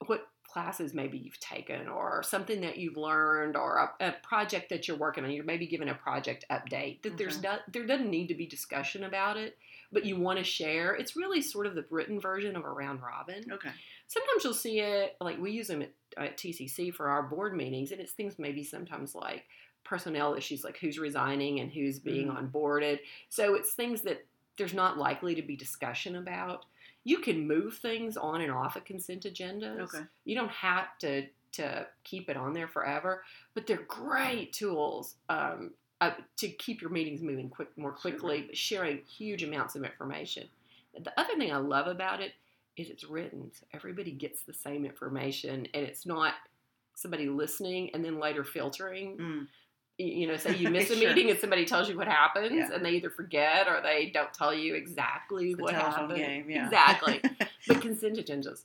what 0.08 0.22
classes 0.52 0.94
maybe 0.94 1.18
you've 1.18 1.40
taken 1.40 1.88
or 1.88 2.22
something 2.24 2.62
that 2.62 2.78
you've 2.78 2.98
learned 2.98 3.56
or 3.56 3.94
a, 4.00 4.08
a 4.08 4.12
project 4.24 4.70
that 4.70 4.88
you're 4.88 4.98
working 4.98 5.24
on 5.24 5.32
you're 5.32 5.46
maybe 5.46 5.66
given 5.68 5.90
a 5.90 5.96
project 5.96 6.46
update 6.52 7.02
that 7.04 7.18
there's 7.18 7.38
Okay. 7.38 7.48
not 7.48 7.60
there 7.72 7.86
doesn't 7.86 8.10
need 8.10 8.28
to 8.28 8.36
be 8.36 8.46
discussion 8.46 9.04
about 9.06 9.38
it 9.38 9.58
but 9.92 10.06
you 10.06 10.18
want 10.20 10.38
to 10.38 10.44
share 10.44 10.94
it's 10.96 11.16
really 11.16 11.42
sort 11.42 11.66
of 11.68 11.76
the 11.76 11.86
written 11.90 12.20
version 12.20 12.56
of 12.56 12.66
a 12.66 12.70
round 12.70 13.02
robin 13.02 13.44
Okay. 13.52 13.72
sometimes 14.08 14.44
you'll 14.44 14.54
see 14.54 14.80
it 14.80 15.16
like 15.22 15.40
we 15.40 15.52
use 15.52 15.68
them 15.68 15.82
at, 15.82 15.92
at 16.18 16.38
TCC 16.38 16.94
for 16.94 17.08
our 17.10 17.24
board 17.24 17.56
meetings, 17.56 17.92
and 17.94 18.02
it's 18.02 18.12
things 18.12 18.38
maybe 18.38 18.64
sometimes 18.66 19.16
like 19.16 19.46
personnel 19.86 20.34
issues, 20.36 20.64
like 20.66 20.78
who's 20.78 21.00
resigning 21.00 21.62
and 21.62 21.72
who's 21.72 22.00
being 22.00 22.28
Mhm. 22.28 22.52
onboarded. 22.52 23.00
So 23.30 23.56
it's 23.56 23.74
things 23.74 24.02
that 24.02 24.26
there's 24.58 24.74
not 24.74 24.98
likely 24.98 25.36
to 25.36 25.42
be 25.42 25.56
discussion 25.56 26.18
about. 26.18 26.66
You 27.04 27.20
can 27.20 27.48
move 27.48 27.76
things 27.76 28.18
on 28.18 28.42
and 28.42 28.52
off 28.52 28.76
of 28.76 28.86
consent 28.86 29.24
agendas. 29.24 29.80
Okay. 29.82 30.04
You 30.26 30.36
don't 30.36 30.52
have 30.52 30.98
to 31.00 31.28
to 31.54 31.86
keep 32.06 32.30
it 32.30 32.38
on 32.38 32.54
there 32.54 32.68
forever, 32.68 33.24
but 33.54 33.68
they're 33.68 33.84
great 33.88 34.54
tools. 34.54 35.16
Um, 35.28 35.72
uh, 36.00 36.12
to 36.38 36.48
keep 36.48 36.82
your 36.82 36.90
meetings 36.90 37.22
moving 37.22 37.50
quick, 37.50 37.68
more 37.78 37.92
quickly, 37.92 38.44
but 38.48 38.58
sharing 38.58 39.00
huge 39.04 39.44
amounts 39.44 39.76
of 39.76 39.84
information. 39.84 40.48
The 41.00 41.12
other 41.20 41.36
thing 41.38 41.52
I 41.52 41.58
love 41.58 41.88
about 41.88 42.22
it 42.22 42.32
is 42.78 42.90
it's 42.90 43.04
written 43.04 43.52
so 43.54 43.66
everybody 43.74 44.12
gets 44.12 44.44
the 44.44 44.54
same 44.54 44.86
information 44.86 45.68
and 45.74 45.86
it's 45.86 46.06
not 46.06 46.36
somebody 46.96 47.28
listening 47.30 47.92
and 47.94 48.04
then 48.04 48.20
later 48.20 48.44
filtering 48.44 49.18
Mm. 49.18 49.48
You 50.08 50.28
know 50.28 50.38
say 50.38 50.56
you 50.56 50.70
miss 50.78 50.90
a 50.90 50.96
Sure. 50.96 51.10
meeting 51.10 51.30
and 51.30 51.40
somebody 51.40 51.66
tells 51.66 51.90
you 51.90 51.98
what 51.98 52.08
happens 52.08 52.52
Yeah. 52.54 52.70
and 52.74 52.86
they 52.86 52.92
either 52.92 53.10
forget 53.10 53.68
or 53.68 53.82
they 53.82 54.12
don't 54.14 54.34
tell 54.34 54.54
you 54.54 54.76
exactly 54.76 55.54
The 55.54 55.64
what 55.64 55.74
happened 55.74 56.16
game. 56.16 56.50
Yeah. 56.50 56.66
exactly 56.66 57.22
but 57.68 57.82
consent 57.82 58.18
agendas 58.18 58.64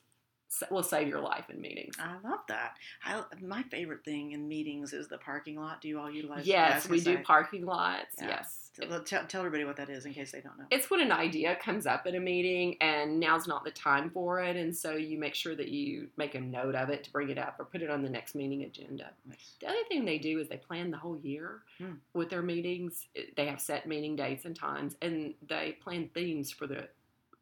will 0.70 0.82
save 0.82 1.08
your 1.08 1.20
life 1.20 1.48
in 1.50 1.60
meetings 1.60 1.94
I 2.00 2.14
love 2.28 2.40
that. 2.48 2.76
I, 3.04 3.22
my 3.42 3.62
favorite 3.64 4.04
thing 4.04 4.32
in 4.32 4.48
meetings 4.48 4.92
is 4.92 5.08
the 5.08 5.18
parking 5.18 5.56
lot. 5.56 5.80
Do 5.80 5.88
you 5.88 5.98
all 6.00 6.10
utilize? 6.10 6.46
yes 6.46 6.88
we 6.88 6.98
do 6.98 7.16
say. 7.16 7.22
parking 7.22 7.64
lots 7.66 8.16
Yeah. 8.20 8.28
yes 8.28 8.62
Tell, 8.78 9.02
tell, 9.02 9.25
tell 9.25 9.40
everybody 9.40 9.64
what 9.64 9.76
that 9.78 9.88
is 9.88 10.04
in 10.04 10.12
case 10.12 10.32
they 10.32 10.42
don't 10.42 10.58
know. 10.58 10.66
it's 10.70 10.90
when 10.90 11.00
an 11.00 11.10
idea 11.10 11.56
comes 11.56 11.86
up 11.86 12.06
in 12.06 12.14
a 12.14 12.20
meeting 12.20 12.76
and 12.82 13.18
now's 13.18 13.46
not 13.48 13.64
the 13.64 13.70
time 13.70 14.10
for 14.10 14.42
it 14.42 14.54
and 14.54 14.76
so 14.76 14.92
you 14.96 15.18
make 15.18 15.34
sure 15.34 15.54
that 15.56 15.68
you 15.68 16.08
make 16.18 16.34
a 16.34 16.40
note 16.40 16.75
of 16.75 16.90
it 16.90 17.02
to 17.04 17.10
bring 17.10 17.30
it 17.30 17.38
up 17.38 17.56
or 17.58 17.64
put 17.64 17.80
it 17.80 17.88
on 17.88 18.02
the 18.02 18.10
next 18.10 18.34
meeting 18.34 18.64
agenda 18.64 19.08
Nice. 19.26 19.52
the 19.60 19.68
other 19.68 19.78
thing 19.88 20.04
they 20.04 20.18
do 20.18 20.38
is 20.40 20.48
they 20.48 20.58
plan 20.58 20.90
the 20.90 20.98
whole 20.98 21.16
year 21.18 21.62
Hmm. 21.78 21.92
with 22.14 22.28
their 22.30 22.42
meetings 22.42 23.06
they 23.36 23.46
have 23.46 23.60
set 23.60 23.86
meeting 23.86 24.14
dates 24.16 24.44
and 24.44 24.54
times 24.54 24.94
and 25.00 25.32
they 25.48 25.76
plan 25.82 26.10
themes 26.12 26.50
for 26.50 26.66
the 26.66 26.86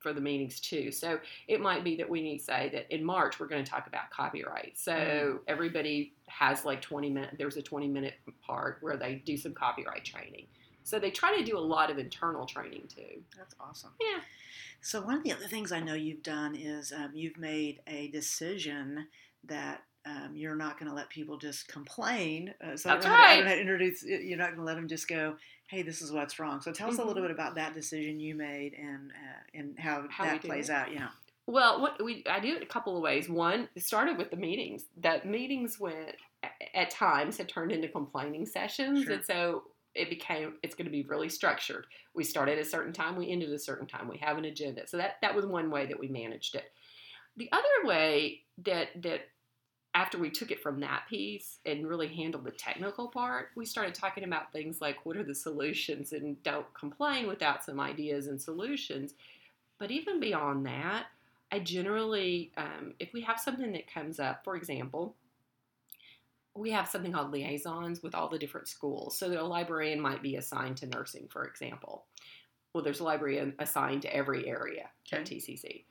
for 0.05 0.13
the 0.13 0.21
meetings 0.21 0.61
too 0.61 0.93
so 0.93 1.19
it 1.49 1.61
might 1.61 1.83
be 1.83 1.97
that 1.97 2.09
we 2.09 2.21
need 2.23 2.39
to 2.39 2.45
say 2.45 2.69
that 2.73 2.95
in 2.95 3.03
march 3.03 3.41
we're 3.41 3.47
going 3.49 3.65
to 3.65 3.69
talk 3.71 3.87
about 3.87 4.09
copyright 4.11 4.75
so 4.77 5.41
everybody 5.49 6.13
has 6.29 6.65
like 6.67 6.83
20 6.83 7.09
minutes 7.11 7.35
there's 7.39 7.57
a 7.57 7.63
20 7.63 7.89
minute 7.89 8.15
part 8.47 8.79
where 8.83 8.97
they 8.99 9.15
do 9.25 9.37
some 9.37 9.55
copyright 9.55 10.05
training 10.05 10.47
so 10.85 10.99
they 10.99 11.11
try 11.11 11.35
to 11.39 11.43
do 11.43 11.57
a 11.57 11.67
lot 11.75 11.91
of 11.91 11.97
internal 11.99 12.45
training 12.45 12.83
too 12.95 13.23
That's 13.37 13.55
awesome. 13.59 13.93
yeah 14.01 14.21
So 14.83 15.01
one 15.01 15.17
of 15.17 15.25
the 15.25 15.33
other 15.33 15.47
things 15.47 15.73
I 15.73 15.81
know 15.81 15.95
you've 15.95 16.23
done 16.23 16.55
is 16.55 16.93
um, 16.93 17.11
you've 17.15 17.39
made 17.39 17.81
a 17.87 18.09
decision 18.09 19.07
that 19.45 19.83
um, 20.07 20.33
you're 20.35 20.55
not 20.57 20.79
going 20.79 20.91
to 20.91 20.95
let 20.95 21.09
people 21.09 21.39
just 21.39 21.67
complain. 21.69 22.53
Uh, 22.63 22.77
so 22.77 22.91
That's 22.91 23.07
I 23.07 23.09
don't, 23.09 23.09
know 23.09 23.09
how 23.09 23.17
to- 23.17 23.23
I 23.23 23.25
right. 23.29 23.35
don't 23.37 23.45
know 23.45 23.49
how 23.49 23.55
to 23.55 23.61
introduce. 23.63 24.03
You're 24.05 24.37
not 24.37 24.49
going 24.49 24.59
to 24.59 24.65
let 24.65 24.75
them 24.75 24.87
just 24.87 25.09
go, 25.09 25.37
"Hey, 25.75 25.83
this 25.83 26.01
is 26.03 26.13
what's 26.13 26.39
wrong." 26.39 26.61
So 26.61 26.73
tell 26.73 26.89
us 26.89 26.99
a 26.99 27.05
little 27.05 27.23
Mhm. 27.23 27.27
bit 27.27 27.31
about 27.33 27.55
that 27.57 27.75
decision 27.75 28.21
you 28.21 28.35
made 28.35 28.75
and 28.75 29.11
uh, 29.13 29.41
and 29.59 29.79
how, 29.79 30.07
How 30.09 30.25
that 30.25 30.43
plays 30.43 30.69
it. 30.69 30.73
out. 30.73 30.93
Yeah. 30.93 31.09
Well, 31.47 31.81
what 31.83 32.03
we 32.03 32.23
I 32.27 32.41
do 32.41 32.57
it 32.57 32.63
a 32.63 32.67
couple 32.67 32.97
of 32.97 33.03
ways. 33.03 33.29
One, 33.29 33.69
it 33.75 33.83
started 33.83 34.17
with 34.17 34.31
the 34.31 34.37
meetings. 34.37 34.87
That 34.99 35.27
meetings 35.27 35.79
went 35.79 36.17
at 36.75 36.91
times 36.91 37.37
had 37.39 37.49
turned 37.49 37.73
into 37.73 37.89
complaining 37.89 38.47
sessions, 38.47 39.05
Sure. 39.05 39.15
and 39.15 39.25
so 39.25 39.65
it 39.95 40.09
became 40.11 40.59
it's 40.63 40.75
going 40.75 40.87
to 40.87 40.91
be 40.91 41.03
really 41.03 41.29
structured. 41.29 41.87
We 42.15 42.25
start 42.25 42.49
at 42.49 42.59
a 42.59 42.65
certain 42.65 42.93
time, 42.93 43.17
we 43.17 43.31
end 43.31 43.43
at 43.43 43.51
a 43.51 43.59
certain 43.59 43.87
time. 43.87 44.09
We 44.09 44.19
have 44.19 44.39
an 44.39 44.45
agenda. 44.45 44.87
So 44.87 44.97
that 44.97 45.21
that 45.23 45.35
was 45.35 45.45
one 45.47 45.71
way 45.71 45.87
that 45.87 45.99
we 45.99 46.09
managed 46.09 46.55
it. 46.55 46.73
The 47.37 47.51
other 47.53 47.85
way 47.85 48.45
that 48.65 48.89
that 49.03 49.29
after 49.95 50.19
we 50.19 50.29
took 50.29 50.51
it 50.51 50.61
from 50.61 50.81
that 50.81 51.05
piece 51.09 51.59
and 51.65 51.87
really 51.87 52.09
handled 52.09 52.45
the 52.45 52.51
technical 52.51 53.09
part, 53.09 53.51
we 53.55 53.65
started 53.65 53.95
talking 53.95 54.25
about 54.25 54.53
things 54.53 54.81
like 54.81 55.07
what 55.07 55.17
are 55.17 55.23
the 55.23 55.35
solutions 55.35 56.13
and 56.13 56.43
don't 56.43 56.73
complain 56.75 57.29
without 57.29 57.65
some 57.65 57.79
ideas 57.79 58.27
and 58.27 58.43
solutions. 58.43 59.15
But 59.79 59.93
even 59.93 60.19
beyond 60.19 60.67
that, 60.67 61.07
I 61.53 61.61
generally, 61.61 62.51
um, 62.57 62.95
if 62.99 63.13
we 63.13 63.21
have 63.23 63.39
something 63.39 63.71
that 63.73 63.93
comes 63.93 64.19
up, 64.19 64.43
for 64.43 64.57
example, 64.57 65.15
we 66.57 66.73
have 66.73 66.89
something 66.89 67.13
called 67.13 67.31
liaisons 67.31 68.03
with 68.03 68.15
all 68.15 68.29
the 68.29 68.39
different 68.39 68.67
schools. 68.67 69.17
So 69.17 69.29
that 69.29 69.41
a 69.41 69.45
librarian 69.45 70.01
might 70.01 70.23
be 70.23 70.37
assigned 70.37 70.77
to 70.79 70.87
nursing, 70.87 71.29
for 71.31 71.45
example. 71.45 72.07
Well, 72.73 72.83
there's 72.83 73.01
a 73.01 73.05
librarian 73.05 73.55
assigned 73.61 74.03
to 74.03 74.15
every 74.15 74.49
area 74.49 74.91
at 75.13 75.25
TCC. 75.25 75.85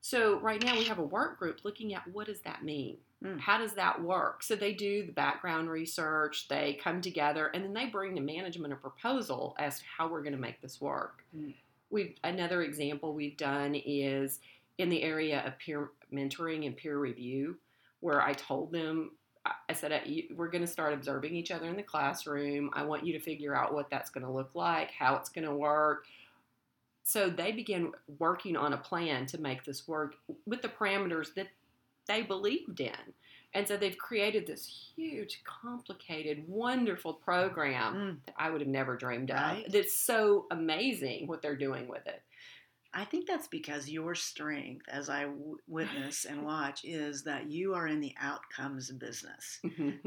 So 0.00 0.38
right 0.40 0.62
now 0.62 0.76
we 0.76 0.84
have 0.84 0.98
a 0.98 1.04
work 1.04 1.38
group 1.38 1.60
looking 1.64 1.94
at 1.94 2.06
what 2.12 2.26
does 2.26 2.40
that 2.40 2.64
mean? 2.64 2.98
Mm. 3.22 3.38
How 3.40 3.58
does 3.58 3.72
that 3.74 4.02
work? 4.02 4.42
So 4.42 4.56
they 4.56 4.72
do 4.72 5.06
the 5.06 5.12
background 5.12 5.70
research, 5.70 6.48
they 6.48 6.78
come 6.82 7.00
together, 7.00 7.46
and 7.54 7.62
then 7.64 7.72
they 7.72 7.86
bring 7.86 8.14
to 8.16 8.20
management 8.20 8.72
a 8.72 8.76
proposal 8.76 9.54
as 9.58 9.78
to 9.78 9.84
how 9.96 10.08
we're 10.08 10.22
going 10.22 10.34
to 10.34 10.40
make 10.40 10.60
this 10.60 10.80
work. 10.80 11.24
Mm. 11.36 11.54
We've 11.90 12.14
another 12.24 12.62
example 12.62 13.14
we've 13.14 13.36
done 13.36 13.74
is 13.74 14.40
in 14.78 14.88
the 14.88 15.02
area 15.02 15.42
of 15.46 15.58
peer 15.58 15.90
mentoring 16.12 16.66
and 16.66 16.76
peer 16.76 16.98
review, 16.98 17.58
where 18.00 18.20
I 18.22 18.32
told 18.32 18.72
them 18.72 19.12
I- 19.44 19.72
said, 19.74 19.92
"Uh, 19.92 20.00
We're 20.34 20.48
going 20.48 20.62
to 20.62 20.68
start 20.70 20.92
observing 20.94 21.34
each 21.34 21.50
other 21.50 21.66
in 21.68 21.76
the 21.76 21.82
classroom. 21.82 22.70
I 22.72 22.84
want 22.84 23.04
you 23.04 23.12
to 23.12 23.20
figure 23.20 23.54
out 23.56 23.74
what 23.74 23.90
that's 23.90 24.08
going 24.10 24.24
to 24.24 24.30
look 24.32 24.54
like, 24.54 24.90
how 24.92 25.16
it's 25.16 25.28
going 25.28 25.44
to 25.46 25.54
work. 25.54 26.06
So 27.04 27.28
they 27.28 27.50
began 27.52 27.92
working 28.18 28.56
on 28.56 28.72
a 28.72 28.76
plan 28.76 29.26
to 29.26 29.40
make 29.40 29.64
this 29.64 29.88
work 29.88 30.14
with 30.46 30.62
the 30.62 30.68
parameters 30.68 31.34
that 31.34 31.48
they 32.06 32.22
believed 32.22 32.80
in. 32.80 32.92
And 33.54 33.68
so 33.68 33.76
they've 33.76 33.98
created 33.98 34.46
this 34.46 34.92
huge, 34.96 35.42
complicated, 35.44 36.48
wonderful 36.48 37.14
program 37.14 37.94
Mm. 37.94 38.26
that 38.26 38.34
I 38.38 38.50
would 38.50 38.62
have 38.62 38.68
never 38.68 38.96
dreamed 38.96 39.30
Right. 39.30 39.66
of. 39.66 39.72
That's 39.72 39.94
so 39.94 40.46
amazing 40.50 41.26
what 41.26 41.42
they're 41.42 41.56
doing 41.56 41.86
with 41.86 42.06
it. 42.06 42.22
I 42.94 43.04
think 43.06 43.26
that's 43.26 43.48
because 43.48 43.88
your 43.90 44.14
strength, 44.14 44.86
as 44.88 45.08
I 45.08 45.22
w- 45.24 45.58
witness 45.66 46.24
and 46.26 46.42
watch, 46.44 46.84
is 46.84 47.24
that 47.24 47.50
you 47.50 47.74
are 47.74 47.88
in 47.88 48.00
the 48.00 48.14
outcomes 48.20 48.90
business. 48.92 49.60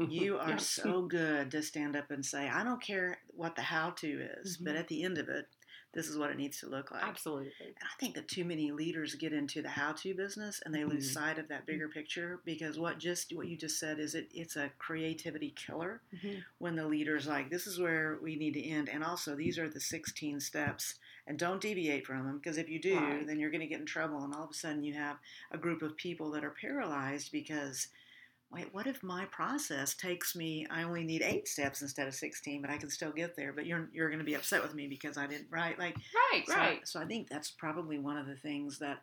You 0.08 0.38
are 0.40 0.58
so 0.58 1.02
good 1.02 1.50
to 1.52 1.62
stand 1.62 1.96
up 1.96 2.10
and 2.10 2.24
say, 2.24 2.48
I 2.48 2.62
don't 2.64 2.82
care 2.82 3.18
what 3.28 3.54
the 3.56 3.62
how 3.62 3.90
to 3.90 4.28
is, 4.40 4.56
but 4.56 4.74
Mhm. 4.74 4.78
at 4.80 4.88
the 4.88 5.02
end 5.04 5.18
of 5.18 5.28
it, 5.28 5.46
this 5.96 6.08
is 6.08 6.16
what 6.18 6.30
it 6.30 6.36
needs 6.36 6.60
to 6.60 6.68
look 6.68 6.90
like. 6.92 7.02
Absolutely. 7.02 7.50
And 7.60 7.74
I 7.82 7.98
think 7.98 8.14
that 8.14 8.28
too 8.28 8.44
many 8.44 8.70
leaders 8.70 9.14
get 9.16 9.32
into 9.32 9.62
the 9.62 9.70
how-to 9.70 10.14
business 10.14 10.60
and 10.64 10.74
they 10.74 10.84
lose 10.84 11.08
Mhm. 11.08 11.14
sight 11.14 11.38
of 11.38 11.48
that 11.48 11.66
bigger 11.66 11.88
picture 11.88 12.40
because 12.44 12.78
what 12.78 12.98
just 12.98 13.34
what 13.34 13.48
you 13.48 13.56
just 13.56 13.80
said 13.80 13.98
is 13.98 14.14
it 14.14 14.28
it's 14.32 14.56
a 14.56 14.70
creativity 14.78 15.50
killer 15.56 16.02
when 16.58 16.76
the 16.76 16.86
leader's 16.86 17.26
like 17.26 17.50
this 17.50 17.66
is 17.66 17.78
where 17.78 18.18
we 18.22 18.36
need 18.36 18.54
to 18.54 18.62
end 18.62 18.88
and 18.88 19.02
also 19.04 19.34
these 19.34 19.58
are 19.58 19.68
the 19.68 19.80
16 19.80 20.40
steps 20.40 20.94
and 21.26 21.38
don't 21.38 21.60
deviate 21.60 22.06
from 22.06 22.24
them 22.26 22.38
because 22.38 22.56
if 22.58 22.68
you 22.68 22.80
do 22.80 22.96
Right. 22.96 23.26
then 23.26 23.38
you're 23.38 23.50
going 23.50 23.60
to 23.60 23.66
get 23.66 23.80
in 23.80 23.86
trouble 23.86 24.22
and 24.24 24.34
all 24.34 24.44
of 24.44 24.50
a 24.50 24.54
sudden 24.54 24.84
you 24.84 24.94
have 24.94 25.16
a 25.50 25.58
group 25.58 25.82
of 25.82 25.96
people 25.96 26.30
that 26.30 26.44
are 26.44 26.54
paralyzed 26.60 27.30
because 27.32 27.88
wait 28.50 28.72
what 28.72 28.86
if 28.86 29.02
my 29.02 29.24
process 29.26 29.94
takes 29.94 30.36
me 30.36 30.66
I 30.70 30.82
only 30.82 31.04
need 31.04 31.22
8 31.22 31.46
steps 31.48 31.82
instead 31.82 32.06
of 32.06 32.14
16 32.14 32.60
but 32.60 32.70
I 32.70 32.78
can 32.78 32.90
still 32.90 33.12
get 33.12 33.36
there 33.36 33.52
but 33.52 33.66
you're 33.66 33.88
you're 33.92 34.08
going 34.08 34.18
to 34.20 34.24
be 34.24 34.34
upset 34.34 34.62
with 34.62 34.74
me 34.74 34.86
because 34.86 35.16
I 35.16 35.26
didn't 35.26 35.48
right 35.50 35.78
like 35.78 35.96
Right, 36.32 36.46
so, 36.46 36.54
right. 36.54 36.88
So 36.88 37.00
I 37.00 37.04
think 37.04 37.28
that's 37.28 37.50
probably 37.50 37.98
one 37.98 38.16
of 38.16 38.26
the 38.26 38.36
things 38.36 38.78
that 38.78 38.98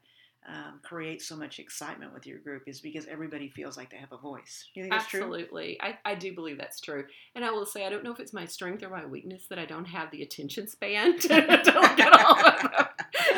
um, 0.47 0.79
creates 0.83 1.25
so 1.25 1.37
much 1.37 1.59
excitement 1.59 2.13
with 2.13 2.27
your 2.27 2.39
group 2.39 2.63
is 2.67 2.81
because 2.81 3.05
everybody 3.07 3.47
feels 3.49 3.77
like 3.77 3.89
they 3.89 3.97
have 3.97 4.11
a 4.11 4.17
voice. 4.17 4.69
You 4.73 4.83
think 4.83 4.93
that's 4.93 5.07
true? 5.07 5.21
Absolutely. 5.21 5.79
I, 5.81 5.97
I 6.03 6.15
do 6.15 6.33
believe 6.33 6.57
that's 6.57 6.81
true. 6.81 7.05
And 7.35 7.45
I 7.45 7.51
will 7.51 7.65
say, 7.65 7.85
I 7.85 7.89
don't 7.89 8.03
know 8.03 8.11
if 8.11 8.19
it's 8.19 8.33
my 8.33 8.45
strength 8.45 8.83
or 8.83 8.89
my 8.89 9.05
weakness 9.05 9.47
that 9.49 9.57
I 9.57 9.65
don't 9.65 9.85
have 9.85 10.11
the 10.11 10.21
attention 10.21 10.67
span 10.67 11.17
to 11.19 11.27
don't 11.27 11.97
get 11.97 12.11
all 12.13 12.45
of 12.45 12.61
them. 12.61 12.85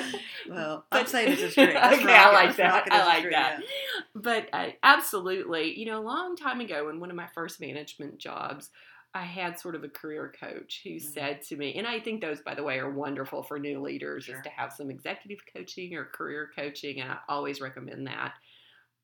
Well, 0.49 0.85
But- 0.91 1.01
I'm 1.01 1.07
saying 1.07 1.31
it's 1.33 1.41
a 1.41 1.49
strength. 1.51 1.73
Let's 1.73 1.97
okay, 2.03 2.13
I 2.15 2.31
like 2.31 2.55
that. 2.57 2.87
I 2.91 3.05
like 3.05 3.23
that. 3.31 3.59
yeah. 3.61 3.65
But 4.13 4.47
uh, 4.53 4.67
absolutely, 4.83 5.77
you 5.79 5.85
know, 5.87 5.99
a 5.99 6.03
long 6.03 6.35
time 6.35 6.59
ago, 6.61 6.89
in 6.89 6.99
one 6.99 7.09
of 7.09 7.15
my 7.15 7.27
first 7.33 7.59
management 7.59 8.19
jobs, 8.19 8.69
I 9.13 9.23
had 9.23 9.59
sort 9.59 9.75
of 9.75 9.83
a 9.83 9.89
career 9.89 10.31
coach 10.39 10.81
who 10.83 10.91
Mhm. 10.91 11.01
said 11.01 11.41
to 11.43 11.55
me, 11.55 11.73
and 11.75 11.87
I 11.87 11.99
think 11.99 12.21
those, 12.21 12.41
by 12.41 12.53
the 12.53 12.63
way, 12.63 12.77
are 12.79 12.91
wonderful 12.91 13.41
for 13.43 13.57
new 13.57 13.81
leaders, 13.81 14.25
Sure. 14.25 14.35
is 14.35 14.41
to 14.43 14.49
have 14.49 14.71
some 14.73 14.91
executive 14.91 15.39
coaching 15.55 15.95
or 15.95 16.05
career 16.05 16.51
coaching, 16.55 16.99
and 17.01 17.11
I 17.11 17.17
always 17.29 17.59
recommend 17.61 18.05
that. 18.07 18.33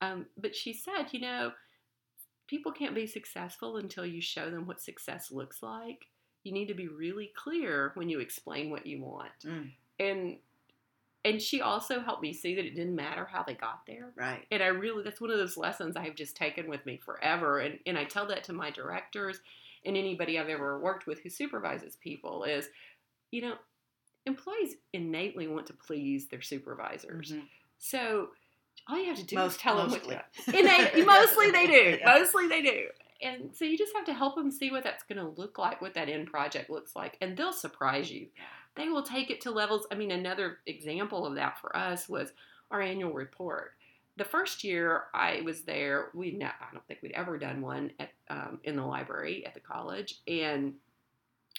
Um, 0.01 0.25
but 0.37 0.55
she 0.55 0.73
said, 0.73 1.07
you 1.11 1.21
know, 1.21 1.53
people 2.47 2.71
can't 2.71 2.93
be 2.95 3.07
successful 3.07 3.77
until 3.77 4.05
you 4.05 4.21
show 4.21 4.51
them 4.51 4.67
what 4.67 4.81
success 4.81 5.31
looks 5.31 5.63
like. 5.63 6.05
You 6.43 6.51
need 6.51 6.67
to 6.67 6.73
be 6.73 6.87
really 6.87 7.31
clear 7.35 7.91
when 7.95 8.09
you 8.09 8.19
explain 8.19 8.69
what 8.69 8.85
you 8.85 9.01
want. 9.01 9.31
Mm, 9.45 9.71
And 9.99 10.37
and 11.23 11.41
she 11.41 11.61
also 11.61 11.99
helped 11.99 12.21
me 12.23 12.33
see 12.33 12.55
that 12.55 12.65
it 12.65 12.75
didn't 12.75 12.95
matter 12.95 13.25
how 13.31 13.43
they 13.43 13.53
got 13.53 13.81
there 13.85 14.11
right. 14.15 14.45
and 14.51 14.61
I 14.63 14.67
really 14.67 15.03
that's 15.03 15.21
one 15.21 15.29
of 15.31 15.37
those 15.37 15.57
lessons 15.57 15.95
I 15.95 16.03
have 16.03 16.15
just 16.15 16.35
taken 16.35 16.69
with 16.69 16.85
me 16.85 16.97
forever. 16.97 17.59
And 17.59 17.79
and 17.85 17.97
I 17.97 18.05
tell 18.05 18.27
that 18.27 18.43
to 18.45 18.53
my 18.53 18.71
directors 18.71 19.39
and 19.85 19.97
anybody 19.97 20.39
I've 20.39 20.49
ever 20.49 20.79
worked 20.79 21.07
with 21.07 21.19
who 21.21 21.29
supervises 21.29 21.95
people 21.95 22.43
is, 22.43 22.69
you 23.31 23.41
know, 23.41 23.55
employees 24.25 24.75
innately 24.93 25.47
want 25.47 25.67
to 25.67 25.73
please 25.73 26.27
their 26.27 26.41
supervisors. 26.41 27.31
Mhm. 27.31 27.43
So 27.79 28.29
all 28.87 28.97
you 28.99 29.05
have 29.07 29.17
to 29.17 29.25
do 29.25 29.35
Most 29.35 29.55
is 29.55 29.57
tell 29.57 29.77
them 29.77 29.91
mostly. 29.91 30.15
what 30.15 30.25
you 30.47 30.59
Innate, 30.59 31.05
mostly 31.05 31.51
they 31.51 31.67
do. 31.67 31.97
Yeah. 31.99 32.17
Mostly 32.17 32.47
they 32.47 32.61
do. 32.61 32.87
And 33.23 33.55
so 33.55 33.65
you 33.65 33.77
just 33.77 33.95
have 33.95 34.05
to 34.05 34.13
help 34.13 34.35
them 34.35 34.49
see 34.49 34.71
what 34.71 34.83
that's 34.83 35.03
going 35.03 35.19
to 35.23 35.39
look 35.39 35.59
like, 35.59 35.81
what 35.81 35.93
that 35.93 36.09
end 36.09 36.27
project 36.27 36.69
looks 36.71 36.95
like, 36.95 37.17
and 37.21 37.37
they'll 37.37 37.53
surprise 37.53 38.11
you. 38.11 38.27
They 38.75 38.89
will 38.89 39.03
take 39.03 39.29
it 39.29 39.41
to 39.41 39.51
levels. 39.51 39.85
I 39.91 39.95
mean, 39.95 40.11
another 40.11 40.59
example 40.65 41.25
of 41.25 41.35
that 41.35 41.59
for 41.59 41.75
us 41.75 42.07
was 42.07 42.31
our 42.69 42.81
annual 42.81 43.13
report. 43.13 43.73
The 44.17 44.25
first 44.25 44.63
year 44.63 45.03
I 45.13 45.41
was 45.41 45.61
there, 45.63 46.09
we 46.13 46.31
ne- 46.31 46.45
I 46.45 46.71
don't 46.71 46.85
think 46.87 47.01
we'd 47.01 47.13
ever 47.13 47.37
done 47.37 47.61
one 47.61 47.91
at 47.99 48.09
um, 48.29 48.59
in 48.63 48.75
the 48.75 48.85
library 48.85 49.45
at 49.45 49.53
the 49.53 49.59
college, 49.59 50.19
and 50.27 50.73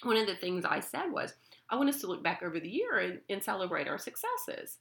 one 0.02 0.16
of 0.16 0.26
the 0.26 0.36
things 0.36 0.64
I 0.64 0.80
said 0.80 1.10
was, 1.10 1.34
I 1.70 1.76
want 1.76 1.88
us 1.88 2.00
to 2.00 2.06
look 2.06 2.22
back 2.22 2.42
over 2.42 2.58
the 2.60 2.68
year 2.68 2.98
and, 2.98 3.20
and 3.28 3.42
celebrate 3.42 3.88
our 3.88 3.98
successes. 3.98 4.78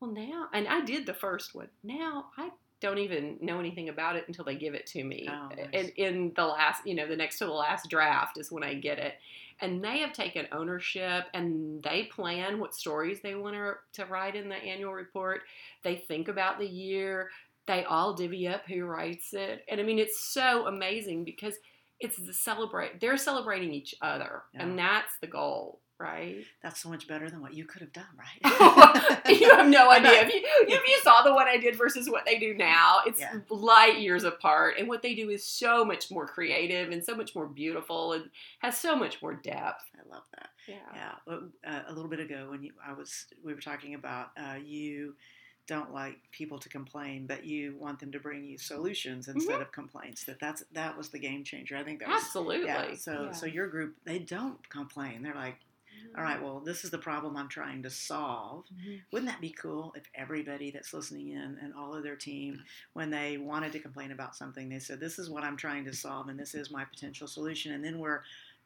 Well, 0.00 0.10
now, 0.10 0.48
and 0.52 0.66
I 0.66 0.80
did 0.80 1.06
the 1.06 1.14
first 1.14 1.54
one. 1.54 1.68
Now 1.84 2.26
I 2.36 2.50
don't 2.82 2.98
even 2.98 3.38
know 3.40 3.58
anything 3.58 3.88
about 3.88 4.16
it 4.16 4.24
until 4.26 4.44
they 4.44 4.56
give 4.56 4.74
it 4.74 4.86
to 4.88 5.02
me. 5.02 5.26
Oh, 5.30 5.48
nice. 5.56 5.68
And 5.72 5.92
in 5.96 6.32
the 6.36 6.44
last, 6.44 6.86
you 6.86 6.94
know, 6.94 7.06
the 7.06 7.16
next 7.16 7.38
to 7.38 7.46
the 7.46 7.52
last 7.52 7.88
draft 7.88 8.36
is 8.38 8.52
when 8.52 8.62
I 8.62 8.74
get 8.74 8.98
it. 8.98 9.14
And 9.60 9.82
they 9.82 9.98
have 10.00 10.12
taken 10.12 10.48
ownership 10.50 11.26
and 11.32 11.82
they 11.82 12.04
plan 12.04 12.58
what 12.58 12.74
stories 12.74 13.20
they 13.22 13.36
want 13.36 13.54
to, 13.54 13.74
to 14.02 14.10
write 14.10 14.34
in 14.34 14.48
the 14.48 14.56
annual 14.56 14.92
report. 14.92 15.42
They 15.84 15.96
think 15.96 16.28
about 16.28 16.58
the 16.58 16.68
year. 16.68 17.30
They 17.66 17.84
all 17.84 18.14
divvy 18.14 18.48
up 18.48 18.66
who 18.66 18.84
writes 18.84 19.32
it. 19.32 19.64
And 19.68 19.80
I 19.80 19.84
mean, 19.84 20.00
it's 20.00 20.18
so 20.32 20.66
amazing 20.66 21.22
because 21.22 21.54
it's 22.00 22.16
the 22.16 22.34
celebrate. 22.34 23.00
They're 23.00 23.16
celebrating 23.16 23.72
each 23.72 23.94
other. 24.02 24.42
And 24.54 24.76
that's 24.76 25.12
the 25.20 25.28
goal, 25.28 25.78
right? 26.02 26.44
That's 26.62 26.80
so 26.80 26.88
much 26.88 27.06
better 27.06 27.30
than 27.30 27.40
what 27.40 27.54
you 27.54 27.64
could 27.64 27.80
have 27.82 27.92
done, 27.92 28.04
right? 28.18 29.20
you 29.40 29.50
have 29.54 29.68
no 29.68 29.90
idea. 29.98 30.22
If 30.22 30.34
you, 30.34 30.40
if 30.44 30.88
you 30.88 30.98
saw 31.02 31.22
the 31.22 31.32
one 31.32 31.46
I 31.48 31.56
did 31.56 31.76
versus 31.76 32.10
what 32.10 32.26
they 32.26 32.38
do 32.38 32.54
now, 32.54 33.00
it's 33.06 33.20
Yeah. 33.20 33.38
light 33.48 33.98
years 34.00 34.24
apart. 34.24 34.74
And 34.78 34.88
what 34.88 35.02
they 35.02 35.14
do 35.14 35.30
is 35.30 35.44
so 35.44 35.84
much 35.84 36.10
more 36.10 36.26
creative 36.26 36.90
and 36.90 37.02
so 37.04 37.14
much 37.14 37.34
more 37.34 37.46
beautiful 37.46 38.12
and 38.14 38.28
has 38.58 38.76
so 38.78 38.96
much 38.96 39.22
more 39.22 39.34
depth. 39.34 39.84
I 39.96 40.12
love 40.12 40.24
that. 40.36 40.48
Yeah. 40.66 40.74
Yeah, 40.94 41.12
well, 41.26 41.42
uh, 41.66 41.80
a 41.88 41.92
little 41.92 42.10
bit 42.10 42.20
ago 42.20 42.48
when 42.50 42.62
you, 42.62 42.72
I 42.86 42.92
was, 42.92 43.26
we 43.44 43.54
were 43.54 43.60
talking 43.60 43.94
about 43.94 44.28
uh, 44.36 44.56
you 44.64 45.14
don't 45.68 45.94
like 45.94 46.16
people 46.32 46.58
to 46.58 46.68
complain, 46.68 47.24
but 47.26 47.44
you 47.44 47.76
want 47.78 48.00
them 48.00 48.10
to 48.10 48.18
bring 48.18 48.44
you 48.44 48.58
solutions 48.58 49.28
instead 49.28 49.60
of 49.62 49.70
complaints. 49.70 50.24
That 50.24 50.40
that's 50.40 50.64
that 50.72 50.98
was 50.98 51.10
the 51.10 51.20
game 51.20 51.44
changer. 51.44 51.76
I 51.76 51.84
think 51.84 52.00
that 52.00 52.08
was 52.08 52.20
Absolutely. 52.20 52.66
yeah. 52.66 52.94
So 52.94 53.26
Yeah. 53.26 53.30
so 53.32 53.46
your 53.46 53.68
group 53.68 53.94
they 54.04 54.18
don't 54.18 54.68
complain. 54.68 55.22
They're 55.22 55.36
like, 55.36 55.58
all 56.16 56.22
right, 56.22 56.42
well, 56.42 56.60
this 56.60 56.84
is 56.84 56.90
the 56.90 56.98
problem 56.98 57.36
I'm 57.36 57.48
trying 57.48 57.82
to 57.84 57.90
solve. 57.90 58.66
Mhm. 58.68 59.00
Wouldn't 59.12 59.30
that 59.30 59.40
be 59.40 59.50
cool 59.50 59.92
if 59.96 60.04
everybody 60.14 60.70
that's 60.70 60.92
listening 60.92 61.28
in 61.30 61.58
and 61.62 61.72
all 61.74 61.94
of 61.94 62.02
their 62.02 62.16
team, 62.16 62.62
when 62.92 63.10
they 63.10 63.38
wanted 63.38 63.72
to 63.72 63.78
complain 63.80 64.10
about 64.12 64.36
something, 64.36 64.68
they 64.68 64.78
said, 64.78 65.00
"This 65.00 65.18
is 65.18 65.30
what 65.30 65.42
I'm 65.42 65.56
trying 65.56 65.84
to 65.86 65.92
solve, 65.94 66.28
and 66.28 66.38
this 66.38 66.54
is 66.54 66.70
my 66.70 66.84
potential 66.84 67.26
solution," 67.26 67.72
and 67.72 67.84
then 67.84 67.98
we're 67.98 68.22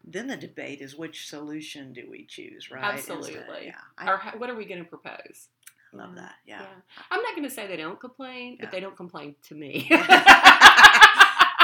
then 0.08 0.26
the 0.28 0.36
debate 0.36 0.80
is 0.80 0.94
which 0.94 1.28
solution 1.28 1.92
do 1.92 2.08
we 2.08 2.24
choose, 2.26 2.70
right? 2.70 2.84
Absolutely. 2.94 3.66
yeah, 3.66 3.80
I, 3.98 4.08
Or 4.12 4.16
how, 4.18 4.38
what 4.38 4.48
are 4.50 4.54
we 4.54 4.64
going 4.64 4.82
to 4.84 4.88
propose? 4.88 5.48
love 5.92 6.14
that. 6.16 6.34
Yeah. 6.46 6.64
I'm 7.10 7.22
not 7.22 7.34
going 7.34 7.48
to 7.48 7.50
say 7.54 7.66
they 7.66 7.76
don't 7.78 7.98
complain, 7.98 8.52
Yeah. 8.58 8.66
but 8.66 8.70
they 8.72 8.80
don't 8.80 8.96
complain 8.96 9.34
to 9.44 9.54
me. 9.54 9.88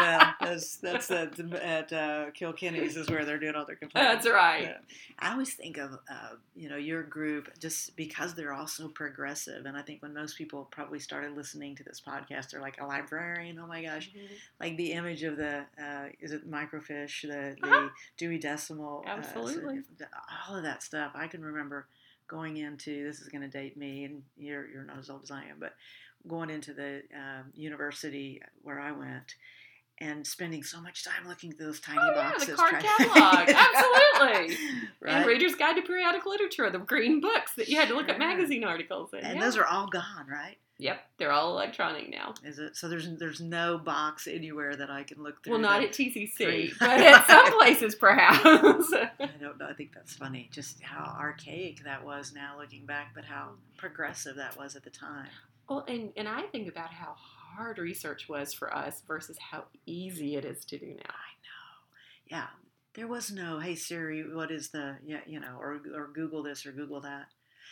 well, 0.03 0.35
that's 0.41 0.77
that's 0.77 1.11
at, 1.11 1.39
at 1.55 1.93
uh, 1.93 2.31
Kilkenny's 2.33 2.97
is 2.97 3.09
where 3.09 3.25
they're 3.25 3.39
doing 3.39 3.55
all 3.55 3.65
their 3.67 3.77
complaining. 3.77 4.13
That's 4.13 4.29
right. 4.29 4.63
Yeah. 4.63 4.77
I 5.19 5.33
always 5.33 5.55
think 5.55 5.79
of 5.79 5.93
uh, 6.11 6.35
you 6.55 6.69
know 6.69 6.77
your 6.77 7.03
group 7.03 7.49
just 7.59 7.97
because 7.97 8.35
they're 8.35 8.53
all 8.53 8.67
so 8.67 8.89
progressive, 8.89 9.67
and 9.67 9.77
I 9.77 9.83
think 9.83 10.03
when 10.03 10.15
most 10.15 10.37
people 10.37 10.69
probably 10.71 10.99
started 10.99 11.37
listening 11.37 11.77
to 11.77 11.85
this 11.85 12.01
podcast, 12.07 12.51
they're 12.51 12.61
like 12.61 12.81
a 12.81 12.87
librarian. 12.87 13.59
Oh 13.59 13.67
my 13.67 13.83
gosh, 13.83 14.11
like 14.61 14.77
the 14.77 14.93
image 14.93 15.23
of 15.23 15.37
the 15.37 15.65
uh, 15.83 16.07
is 16.21 16.33
it 16.33 16.51
microfiche, 16.51 17.23
the 17.23 17.57
the 17.61 17.67
Uh-huh. 17.69 17.89
Dewey 18.17 18.39
Decimal, 18.39 19.05
uh, 19.07 19.23
so- 19.23 19.29
Absolutely. 19.41 19.81
all 20.49 20.57
of 20.57 20.63
that 20.65 20.83
stuff. 20.83 21.13
I 21.15 21.27
can 21.27 21.45
remember 21.45 21.87
going 22.29 22.57
into 22.57 23.05
this 23.05 23.21
is 23.21 23.29
going 23.29 23.43
to 23.43 23.49
date 23.49 23.77
me, 23.77 24.05
and 24.05 24.23
you're 24.39 24.67
you're 24.69 24.85
not 24.85 24.99
as 24.99 25.11
old 25.11 25.23
as 25.23 25.31
I 25.31 25.45
am, 25.45 25.57
but 25.61 25.75
going 26.29 26.51
into 26.51 26.73
the 26.73 27.03
um, 27.15 27.53
university 27.55 28.41
where 28.63 28.81
I 28.81 28.93
went. 28.93 29.35
And 30.01 30.27
spending 30.27 30.65
so 30.65 30.81
much 30.81 31.05
time 31.05 31.29
looking 31.29 31.53
through 31.53 31.67
those 31.67 31.81
oh, 31.89 31.93
tiny 31.93 32.01
Oh, 32.03 32.15
yeah, 32.17 32.31
boxes. 32.31 32.49
the 32.49 32.55
card 32.57 32.83
catalog. 32.83 33.49
Absolutely. 33.55 34.57
right? 35.01 35.15
And 35.15 35.27
Reader's 35.27 35.55
Guide 35.55 35.77
to 35.77 35.83
Periodic 35.83 36.27
Literature, 36.27 36.69
the 36.71 36.79
green 36.79 37.21
books 37.21 37.55
that 37.55 37.69
you 37.69 37.77
had 37.79 37.87
to 37.89 37.95
look 37.95 38.09
at 38.09 38.19
magazine 38.19 38.65
articles 38.65 39.13
in. 39.13 39.21
And 39.21 39.39
yeah. 39.39 39.45
those 39.45 39.57
are 39.57 39.65
all 39.65 39.87
gone, 39.87 40.27
right? 40.29 40.57
Yep, 40.79 41.01
they're 41.19 41.31
all 41.31 41.51
electronic 41.53 42.11
now. 42.11 42.35
Is 42.43 42.59
it? 42.59 42.75
So 42.75 42.89
there's 42.89 43.09
there's 43.19 43.41
no 43.41 43.79
box 43.79 44.27
anywhere 44.27 44.75
that 44.75 44.91
I 44.91 45.05
can 45.05 45.23
look 45.23 45.45
through. 45.45 45.53
Well, 45.53 45.61
not 45.61 45.81
at 45.85 45.93
TCC, 45.93 46.73
but 46.81 47.01
at 47.01 47.25
some 47.29 47.53
places 47.57 47.95
perhaps. 47.95 48.41
I 48.93 49.11
don't 49.41 49.59
know. 49.61 49.67
I 49.69 49.75
think 49.75 49.93
that's 49.95 50.15
funny. 50.15 50.49
Just 50.51 50.83
how 50.83 51.17
archaic 51.21 51.85
that 51.85 52.05
was 52.05 52.33
now 52.35 52.57
looking 52.59 52.85
back, 52.87 53.13
but 53.15 53.25
how 53.25 53.51
progressive 53.77 54.35
that 54.37 54.57
was 54.59 54.75
at 54.75 54.83
the 54.83 54.91
time. 54.91 55.29
well, 55.69 55.85
and, 55.87 56.11
and 56.17 56.27
I 56.29 56.43
think 56.43 56.69
about 56.69 56.91
how 56.93 57.15
hard 57.57 57.79
research 57.79 58.29
was 58.29 58.53
for 58.53 58.75
us 58.75 59.03
versus 59.07 59.39
how 59.51 59.65
easy 59.87 60.37
it 60.37 60.45
is 60.45 60.65
to 60.67 60.79
do 60.79 60.87
now. 60.87 60.93
I 60.95 61.33
know. 61.43 62.37
Yeah. 62.37 62.47
There 62.95 63.09
was 63.09 63.31
no, 63.33 63.59
hey 63.59 63.75
Siri, 63.75 64.23
what 64.35 64.51
is 64.51 64.69
the, 64.69 64.97
yeah, 65.05 65.21
you 65.27 65.41
know, 65.41 65.57
or, 65.59 65.81
or 65.95 66.11
Google 66.15 66.43
this 66.43 66.67
or 66.67 66.73
Google 66.73 67.01
that. 67.01 67.27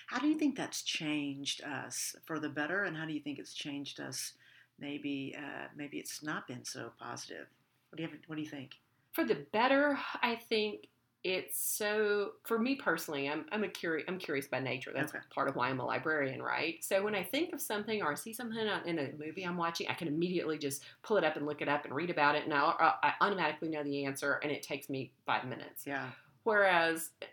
How 0.07 0.19
do 0.19 0.29
you 0.29 0.38
think 0.38 0.57
that's 0.57 0.83
changed 0.83 1.62
us 1.62 2.16
for 2.25 2.40
the 2.40 2.49
better, 2.49 2.85
and 2.85 2.97
how 2.97 3.05
do 3.05 3.12
you 3.12 3.21
think 3.21 3.38
it's 3.38 3.55
changed 3.55 4.01
us? 4.01 4.33
Maybe, 4.79 5.37
uh, 5.38 5.66
maybe 5.77 5.99
it's 5.99 6.23
not 6.23 6.49
been 6.49 6.64
so 6.64 6.93
positive. 6.99 7.47
What 7.90 7.99
do 7.99 8.03
you 8.03 8.09
have, 8.09 8.19
What 8.27 8.37
do 8.37 8.43
you 8.43 8.49
think? 8.49 8.73
For 9.12 9.25
the 9.25 9.47
better, 9.53 9.99
I 10.23 10.37
think 10.37 10.88
it's 11.23 11.61
so. 11.61 12.33
For 12.45 12.59
me 12.59 12.77
personally, 12.77 13.29
I'm 13.29 13.45
I'm 13.53 13.65
a 13.65 13.69
curious 13.69 14.07
I'm 14.09 14.19
curious 14.19 14.47
by 14.49 14.61
nature. 14.61 14.91
That's 14.95 15.15
Okay. 15.15 15.25
part 15.35 15.49
of 15.49 15.57
why 15.57 15.69
I'm 15.69 15.81
a 15.81 15.85
librarian, 15.85 16.43
right? 16.43 16.83
So 16.83 17.03
when 17.03 17.15
I 17.15 17.23
think 17.23 17.53
of 17.53 17.61
something 17.61 18.03
or 18.03 18.13
I 18.13 18.15
see 18.15 18.33
something 18.33 18.59
in 18.87 18.99
a 18.99 19.13
movie 19.19 19.45
I'm 19.45 19.57
watching, 19.57 19.89
I 19.89 19.95
can 19.95 20.09
immediately 20.09 20.57
just 20.59 20.85
pull 21.03 21.17
it 21.19 21.25
up 21.25 21.37
and 21.37 21.47
look 21.47 21.61
it 21.61 21.69
up 21.69 21.85
and 21.85 21.95
read 21.95 22.11
about 22.11 22.37
it, 22.37 22.45
and 22.45 22.55
I'll, 22.55 22.77
uh, 22.81 22.93
I 23.03 23.15
automatically 23.21 23.69
know 23.69 23.85
the 23.85 24.05
answer, 24.05 24.41
and 24.43 24.51
it 24.51 24.63
takes 24.63 24.89
me 24.89 25.13
five 25.27 25.45
minutes. 25.45 25.85
Yeah. 25.87 26.11
Whereas 26.45 27.11
eh, 27.21 27.27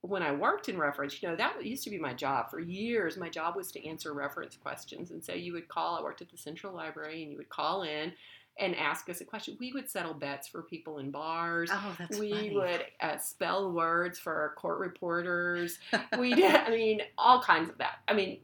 when 0.00 0.22
I 0.22 0.32
worked 0.32 0.68
in 0.68 0.78
reference, 0.78 1.22
you 1.22 1.28
know, 1.28 1.36
that 1.36 1.64
used 1.64 1.84
to 1.84 1.90
be 1.90 1.98
my 1.98 2.12
job 2.14 2.50
for 2.50 2.60
years. 2.60 3.16
My 3.16 3.30
job 3.30 3.56
was 3.56 3.72
to 3.72 3.86
answer 3.88 4.12
reference 4.12 4.56
questions. 4.56 5.10
And 5.10 5.24
so 5.24 5.32
you 5.32 5.54
would 5.54 5.68
call, 5.68 5.96
I 5.98 6.02
worked 6.02 6.20
at 6.20 6.30
the 6.30 6.36
Central 6.36 6.74
Library, 6.74 7.22
and 7.22 7.30
you 7.32 7.38
would 7.38 7.48
call 7.48 7.84
in 7.84 8.12
and 8.58 8.76
ask 8.76 9.08
us 9.08 9.20
a 9.20 9.24
question. 9.24 9.56
We 9.58 9.72
would 9.72 9.90
settle 9.90 10.14
bets 10.14 10.46
for 10.48 10.62
people 10.62 10.98
in 10.98 11.10
bars. 11.10 11.70
Oh, 11.72 11.96
that's 11.98 12.18
we 12.18 12.30
funny. 12.30 12.54
would 12.54 12.84
uh, 13.00 13.16
spell 13.18 13.72
words 13.72 14.18
for 14.18 14.32
our 14.34 14.54
court 14.54 14.78
reporters. 14.78 15.78
We 16.18 16.34
did, 16.34 16.54
I 16.54 16.70
mean, 16.70 17.00
all 17.18 17.42
kinds 17.42 17.68
of 17.70 17.78
that. 17.78 17.96
I 18.06 18.14
mean, 18.14 18.38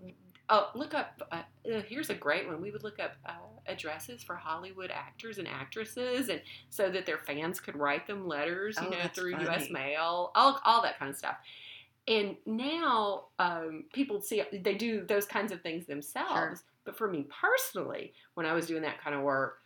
oh, 0.48 0.70
look 0.74 0.94
up, 0.94 1.22
uh, 1.30 1.42
uh, 1.72 1.82
here's 1.88 2.10
a 2.10 2.14
great 2.14 2.46
one. 2.48 2.60
We 2.60 2.70
would 2.72 2.82
look 2.82 2.98
up 2.98 3.12
uh, 3.24 3.32
addresses 3.68 4.22
for 4.24 4.34
Hollywood 4.34 4.90
actors 4.90 5.38
and 5.38 5.46
actresses, 5.46 6.28
and 6.28 6.40
so 6.70 6.90
that 6.90 7.06
their 7.06 7.18
fans 7.18 7.60
could 7.60 7.76
write 7.76 8.06
them 8.08 8.26
letters, 8.26 8.76
you 8.80 8.88
Oh, 8.88 8.90
know, 8.90 9.08
through 9.14 9.38
U.S. 9.42 9.70
mail, 9.70 10.32
all, 10.34 10.60
all 10.64 10.82
that 10.82 10.98
kind 10.98 11.10
of 11.10 11.16
stuff. 11.16 11.36
And 12.08 12.36
now 12.44 13.26
um, 13.38 13.84
people 13.92 14.20
see 14.20 14.42
they 14.52 14.74
do 14.74 15.04
those 15.04 15.26
kinds 15.26 15.52
of 15.52 15.60
things 15.62 15.86
themselves. 15.86 16.28
Sure. 16.34 16.54
But 16.84 16.96
for 16.98 17.08
me 17.08 17.26
personally, 17.40 18.14
when 18.34 18.46
I 18.46 18.54
was 18.54 18.66
doing 18.66 18.82
that 18.82 19.00
kind 19.00 19.14
of 19.14 19.22
work, 19.22 19.58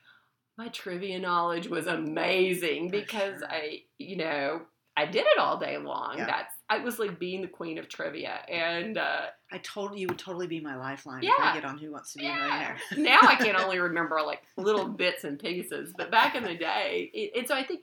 my 0.56 0.68
trivia 0.68 1.18
knowledge 1.18 1.68
was 1.68 1.86
amazing 1.86 2.90
because 2.90 3.38
sure. 3.40 3.48
I, 3.50 3.82
you 3.98 4.16
know, 4.16 4.62
I 4.96 5.06
did 5.06 5.26
it 5.26 5.38
all 5.38 5.58
day 5.58 5.76
long. 5.78 6.18
Yeah. 6.18 6.26
That's 6.26 6.54
I 6.70 6.78
was 6.78 6.98
like 6.98 7.18
being 7.18 7.42
the 7.42 7.48
queen 7.48 7.78
of 7.78 7.88
trivia, 7.88 8.38
and 8.48 8.96
uh, 8.96 9.26
I 9.52 9.58
told 9.58 9.98
you 9.98 10.08
would 10.08 10.18
totally 10.18 10.46
be 10.46 10.60
my 10.60 10.76
lifeline 10.76 11.22
if 11.22 11.30
I 11.38 11.54
get 11.54 11.64
on 11.64 11.76
Who 11.78 11.92
Wants 11.92 12.12
to 12.12 12.18
Be 12.18 12.26
a. 12.26 12.34
Millionaire. 12.34 12.76
now 12.96 13.18
I 13.22 13.34
can 13.34 13.56
only 13.56 13.78
remember 13.80 14.20
like 14.24 14.42
little 14.56 14.88
bits 14.88 15.24
and 15.24 15.38
pieces, 15.38 15.92
but 15.96 16.10
back 16.10 16.34
in 16.34 16.42
the 16.42 16.54
day, 16.54 17.10
it, 17.12 17.38
and 17.38 17.46
so 17.46 17.54
I 17.54 17.64
think 17.64 17.80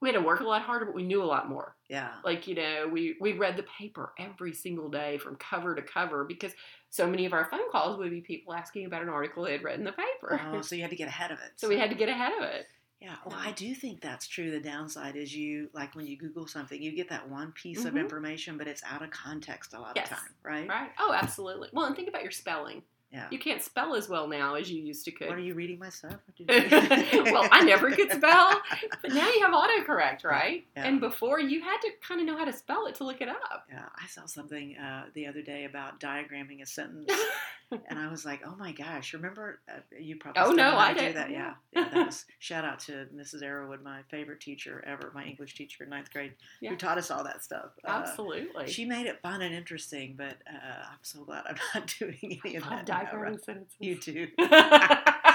we 0.00 0.08
had 0.08 0.14
to 0.14 0.20
work 0.20 0.40
a 0.40 0.44
lot 0.44 0.62
harder, 0.62 0.86
but 0.86 0.94
we 0.94 1.02
knew 1.04 1.22
a 1.22 1.26
lot 1.26 1.48
more. 1.48 1.76
yeah. 1.88 2.10
Like 2.24 2.48
you 2.48 2.54
know, 2.54 2.88
we 2.90 3.16
we 3.20 3.34
read 3.34 3.56
the 3.56 3.64
paper 3.78 4.12
every 4.18 4.52
single 4.52 4.88
day 4.88 5.18
from 5.18 5.36
cover 5.36 5.74
to 5.74 5.82
cover 5.82 6.24
because 6.24 6.52
so 6.90 7.06
many 7.08 7.26
of 7.26 7.32
our 7.32 7.48
phone 7.50 7.70
calls 7.70 7.98
would 7.98 8.10
be 8.10 8.20
people 8.20 8.54
asking 8.54 8.86
about 8.86 9.02
an 9.02 9.08
article 9.08 9.44
they 9.44 9.52
had 9.52 9.62
read 9.62 9.78
in 9.78 9.84
the 9.84 9.92
paper. 9.92 10.40
Oh, 10.46 10.60
so 10.62 10.74
you 10.74 10.82
had 10.82 10.90
to 10.90 10.96
get 10.96 11.08
ahead 11.08 11.30
of 11.30 11.38
it. 11.38 11.52
so 11.56 11.68
we 11.68 11.78
had 11.78 11.90
to 11.90 11.96
get 11.96 12.08
ahead 12.08 12.32
of 12.32 12.42
it. 12.42 12.66
Yeah, 13.00 13.14
well, 13.24 13.38
I 13.38 13.52
do 13.52 13.74
think 13.76 14.00
that's 14.00 14.26
true. 14.26 14.50
The 14.50 14.58
downside 14.58 15.14
is 15.14 15.32
you, 15.32 15.70
like 15.72 15.94
when 15.94 16.06
you 16.06 16.16
Google 16.18 16.48
something, 16.48 16.82
you 16.82 16.96
get 16.96 17.08
that 17.10 17.28
one 17.28 17.52
piece 17.52 17.84
of 17.84 17.94
Mhm. 17.94 18.00
information, 18.00 18.58
but 18.58 18.66
it's 18.66 18.82
out 18.82 19.02
of 19.02 19.10
context 19.10 19.72
a 19.72 19.78
lot 19.78 19.94
Yes. 19.94 20.10
of 20.10 20.18
time, 20.18 20.34
right? 20.42 20.68
Right? 20.68 20.90
Oh, 20.98 21.12
absolutely. 21.12 21.68
Well, 21.72 21.84
and 21.86 21.94
think 21.94 22.08
about 22.08 22.22
your 22.22 22.32
spelling. 22.32 22.82
Yeah. 23.10 23.26
You 23.30 23.38
can't 23.38 23.62
spell 23.62 23.94
as 23.94 24.06
well 24.08 24.28
now 24.28 24.54
as 24.54 24.70
you 24.70 24.82
used 24.82 25.04
to 25.06 25.10
could. 25.10 25.28
What 25.28 25.38
are 25.38 25.42
you 25.42 25.54
reading 25.54 25.78
my 25.78 25.88
stuff? 25.88 26.16
What 26.26 26.36
did 26.46 27.12
you- 27.12 27.24
well, 27.32 27.48
I 27.50 27.64
never 27.64 27.90
could 27.90 28.10
spell, 28.12 28.60
but 29.00 29.12
now 29.14 29.26
you 29.30 29.40
have 29.46 29.54
autocorrect, 29.54 30.24
right? 30.24 30.66
Yeah. 30.76 30.84
And 30.84 31.00
before 31.00 31.40
you 31.40 31.62
had 31.62 31.78
to 31.80 31.90
kind 32.06 32.20
of 32.20 32.26
know 32.26 32.36
how 32.36 32.44
to 32.44 32.52
spell 32.52 32.86
it 32.86 32.96
to 32.96 33.04
look 33.04 33.20
it 33.22 33.28
up. 33.28 33.66
Yeah, 33.70 33.84
I 33.96 34.06
saw 34.08 34.26
something 34.26 34.76
uh, 34.76 35.04
the 35.14 35.26
other 35.26 35.40
day 35.40 35.64
about 35.64 36.00
diagramming 36.00 36.60
a 36.62 36.66
sentence, 36.66 37.10
and 37.70 37.98
I 37.98 38.08
was 38.10 38.24
like, 38.24 38.40
"Oh 38.46 38.54
my 38.56 38.72
gosh!" 38.72 39.12
Remember, 39.14 39.60
uh, 39.68 39.80
you 39.98 40.16
probably 40.16 40.42
Oh, 40.42 40.52
no, 40.52 40.76
I 40.76 40.92
do 40.94 41.00
didn't. 41.00 41.14
that. 41.16 41.30
Yeah, 41.30 41.54
yeah. 41.72 41.88
That 41.90 42.06
was 42.06 42.24
shout 42.38 42.64
out 42.64 42.80
to 42.80 43.06
Mrs. 43.14 43.42
Arrowwood, 43.42 43.82
my 43.82 44.00
favorite 44.10 44.40
teacher 44.40 44.82
ever, 44.86 45.10
my 45.14 45.24
English 45.24 45.54
teacher 45.54 45.84
in 45.84 45.90
ninth 45.90 46.10
grade, 46.12 46.32
Yeah. 46.60 46.70
who 46.70 46.76
taught 46.76 46.98
us 46.98 47.10
all 47.10 47.24
that 47.24 47.44
stuff. 47.44 47.70
Uh, 47.84 47.88
Absolutely. 48.06 48.70
She 48.70 48.84
made 48.84 49.06
it 49.06 49.20
fun 49.22 49.42
and 49.42 49.54
interesting, 49.54 50.14
but 50.16 50.36
uh, 50.50 50.84
I'm 50.90 50.98
so 51.02 51.24
glad 51.24 51.44
I'm 51.48 51.56
not 51.74 51.94
doing 51.98 52.40
any 52.44 52.56
of 52.56 52.64
that. 52.64 52.88
right? 53.14 53.42
sentences. 53.44 53.76
You 53.78 53.96
too. 53.98 54.28
oh, 54.38 54.94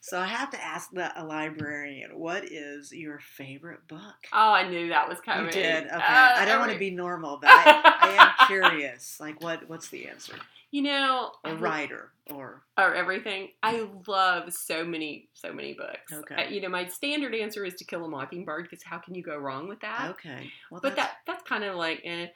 So 0.00 0.18
I 0.18 0.26
have 0.26 0.50
to 0.50 0.64
ask 0.64 0.90
the 0.92 1.10
a 1.20 1.24
librarian, 1.24 2.16
what 2.18 2.44
is 2.44 2.92
your 2.92 3.18
favorite 3.18 3.86
book? 3.88 4.14
Oh, 4.32 4.52
I 4.52 4.68
knew 4.68 4.88
that 4.90 5.08
was 5.08 5.20
coming. 5.20 5.46
You 5.46 5.50
did. 5.52 5.86
Okay. 5.86 5.94
Uh, 5.96 6.00
I 6.36 6.44
don't 6.44 6.60
want 6.60 6.70
to 6.72 6.78
be 6.78 6.90
normal, 6.92 7.38
but 7.42 7.50
I, 7.50 7.96
I 8.00 8.24
am 8.40 8.46
curious. 8.46 9.18
Like, 9.20 9.42
what? 9.42 9.68
What's 9.68 9.88
the 9.88 10.06
answer? 10.08 10.34
You 10.70 10.82
know, 10.82 11.32
a 11.44 11.54
writer 11.56 12.10
or 12.30 12.62
or 12.76 12.94
everything. 12.94 13.48
I 13.62 13.88
love 14.06 14.52
so 14.52 14.84
many, 14.84 15.28
so 15.32 15.52
many 15.52 15.72
books. 15.72 16.12
Okay. 16.12 16.34
Uh, 16.34 16.48
you 16.50 16.60
know, 16.60 16.68
my 16.68 16.86
standard 16.86 17.34
answer 17.34 17.64
is 17.64 17.74
To 17.76 17.84
Kill 17.84 18.04
a 18.04 18.08
Mockingbird 18.08 18.64
because 18.64 18.82
how 18.82 18.98
can 18.98 19.14
you 19.14 19.22
go 19.22 19.36
wrong 19.38 19.66
with 19.68 19.80
that? 19.80 20.10
okay. 20.10 20.50
Well, 20.70 20.80
But 20.82 20.94
that's, 20.96 21.08
that 21.08 21.16
that's 21.26 21.42
kind 21.48 21.64
of 21.64 21.76
like, 21.76 22.02
eh. 22.04 22.26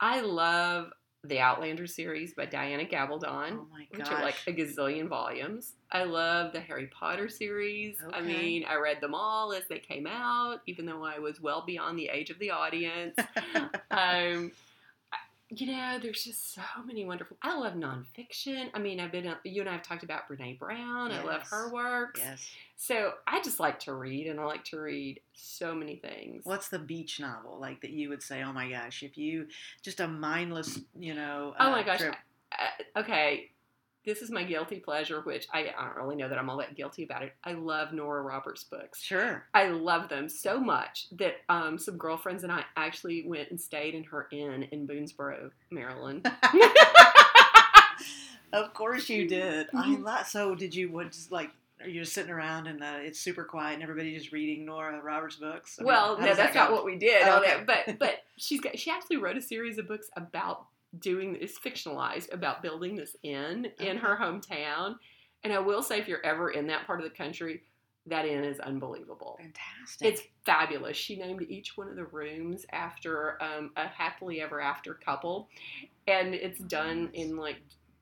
I 0.00 0.20
love 0.20 0.90
the 1.24 1.38
Outlander 1.38 1.86
series 1.86 2.34
by 2.34 2.46
Diana 2.46 2.84
Gabaldon. 2.84 3.52
oh 3.52 3.66
which 3.90 4.08
are 4.08 4.22
like 4.22 4.34
a 4.48 4.52
gazillion 4.52 5.06
volumes. 5.08 5.74
I 5.92 6.02
love 6.04 6.52
the 6.52 6.60
Harry 6.60 6.86
Potter 6.88 7.28
series. 7.28 7.96
I 8.12 8.20
mean, 8.22 8.64
I 8.68 8.74
read 8.76 9.00
them 9.00 9.14
all 9.14 9.52
as 9.52 9.62
they 9.68 9.78
came 9.78 10.06
out, 10.08 10.62
even 10.66 10.84
though 10.86 11.04
I 11.04 11.20
was 11.20 11.40
well 11.40 11.62
beyond 11.64 11.96
the 11.98 12.08
age 12.08 12.30
of 12.30 12.38
the 12.40 12.50
audience. 12.50 13.16
um, 13.92 14.50
you 15.54 15.66
know, 15.66 15.98
there's 16.00 16.24
just 16.24 16.54
so 16.54 16.62
many 16.86 17.04
wonderful. 17.04 17.36
I 17.42 17.58
love 17.58 17.74
nonfiction. 17.74 18.70
I 18.72 18.78
mean, 18.78 19.00
I've 19.00 19.12
been 19.12 19.34
you 19.44 19.60
and 19.60 19.68
I 19.68 19.74
have 19.74 19.82
talked 19.82 20.02
about 20.02 20.22
Brene 20.28 20.58
Brown. 20.58 21.12
I 21.12 21.22
love 21.22 21.42
her 21.50 21.70
works. 21.70 22.20
yes. 22.20 22.48
So 22.76 23.12
I 23.26 23.42
just 23.42 23.60
like 23.60 23.78
to 23.80 23.94
read, 23.94 24.26
and 24.26 24.40
I 24.40 24.44
like 24.44 24.64
to 24.66 24.80
read 24.80 25.20
so 25.34 25.74
many 25.74 25.96
things. 25.96 26.44
What's 26.44 26.68
the 26.68 26.78
beach 26.78 27.20
novel 27.20 27.58
like 27.60 27.82
that 27.82 27.90
you 27.90 28.08
would 28.08 28.22
say? 28.22 28.42
Oh 28.42 28.52
my 28.52 28.70
gosh, 28.70 29.02
if 29.02 29.18
you 29.18 29.46
just 29.82 30.00
a 30.00 30.08
mindless, 30.08 30.80
you 30.98 31.14
know. 31.14 31.54
Oh 31.60 31.66
uh, 31.66 31.70
my 31.70 31.82
gosh. 31.82 31.98
trip- 31.98 32.14
Uh, 32.58 33.00
okay. 33.00 33.51
This 34.04 34.20
is 34.20 34.32
my 34.32 34.42
guilty 34.42 34.80
pleasure, 34.80 35.20
which 35.20 35.46
I, 35.52 35.72
I 35.78 35.86
don't 35.86 35.96
really 35.96 36.16
know 36.16 36.28
that 36.28 36.36
I'm 36.36 36.50
all 36.50 36.56
that 36.58 36.74
guilty 36.74 37.04
about 37.04 37.22
it. 37.22 37.34
I 37.44 37.52
love 37.52 37.92
Nora 37.92 38.22
Roberts 38.22 38.64
books. 38.64 39.00
Sure. 39.00 39.44
I 39.54 39.68
love 39.68 40.08
them 40.08 40.28
so 40.28 40.58
much 40.58 41.06
that 41.12 41.36
um, 41.48 41.78
some 41.78 41.98
girlfriends 41.98 42.42
and 42.42 42.50
I 42.50 42.64
actually 42.76 43.22
went 43.26 43.50
and 43.50 43.60
stayed 43.60 43.94
in 43.94 44.02
her 44.04 44.26
inn 44.32 44.64
in 44.72 44.88
Boonsboro, 44.88 45.52
Maryland. 45.70 46.28
of 48.52 48.74
course 48.74 49.08
you 49.08 49.26
did. 49.28 49.68
I 49.74 49.88
Mhm. 49.94 50.04
love. 50.04 50.26
So 50.26 50.54
did 50.54 50.74
you? 50.74 50.90
What 50.90 51.12
just 51.12 51.32
like? 51.32 51.50
Are 51.80 51.88
you 51.88 52.00
just 52.00 52.12
sitting 52.12 52.30
around 52.30 52.68
and 52.68 52.80
uh, 52.82 52.98
it's 53.00 53.18
super 53.18 53.42
quiet 53.42 53.74
and 53.74 53.82
everybody 53.82 54.16
just 54.16 54.30
reading 54.30 54.64
Nora 54.64 55.00
Roberts 55.02 55.34
books? 55.36 55.78
I 55.80 55.82
mean, 55.82 55.88
well, 55.88 56.16
no, 56.16 56.26
does 56.26 56.36
that 56.36 56.52
that's 56.52 56.54
not 56.54 56.70
what 56.70 56.84
we 56.84 56.96
did. 56.96 57.22
Oh, 57.26 57.38
okay. 57.40 57.64
But 57.66 57.98
but 57.98 58.22
she's 58.36 58.60
got 58.60 58.78
she 58.78 58.90
actually 58.90 59.16
wrote 59.16 59.36
a 59.36 59.42
series 59.42 59.78
of 59.78 59.88
books 59.88 60.08
about 60.16 60.66
doing 60.98 61.36
it's 61.40 61.58
fictionalized 61.58 62.32
about 62.32 62.62
building 62.62 62.96
this 62.96 63.16
inn 63.22 63.68
in 63.80 63.96
her 63.98 64.16
hometown. 64.16 64.96
And 65.44 65.52
I 65.52 65.58
will 65.58 65.82
say, 65.82 65.98
if 65.98 66.06
you're 66.06 66.24
ever 66.24 66.50
in 66.50 66.66
that 66.68 66.86
part 66.86 67.00
of 67.00 67.04
the 67.04 67.16
country, 67.16 67.62
that 68.06 68.26
inn 68.26 68.44
is 68.44 68.58
unbelievable. 68.60 69.38
Fantastic. 69.40 70.08
It's 70.08 70.22
fabulous. 70.44 70.96
She 70.96 71.16
named 71.16 71.42
each 71.48 71.76
one 71.76 71.88
of 71.88 71.96
the 71.96 72.04
rooms 72.04 72.66
after 72.72 73.42
um, 73.42 73.70
a 73.76 73.86
happily 73.86 74.40
ever 74.40 74.60
after 74.60 74.94
couple, 74.94 75.48
and 76.06 76.34
it's 76.34 76.58
done 76.60 77.10
in 77.14 77.36
like 77.36 77.58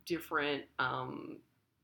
different 0.07 0.64
um, 0.79 1.37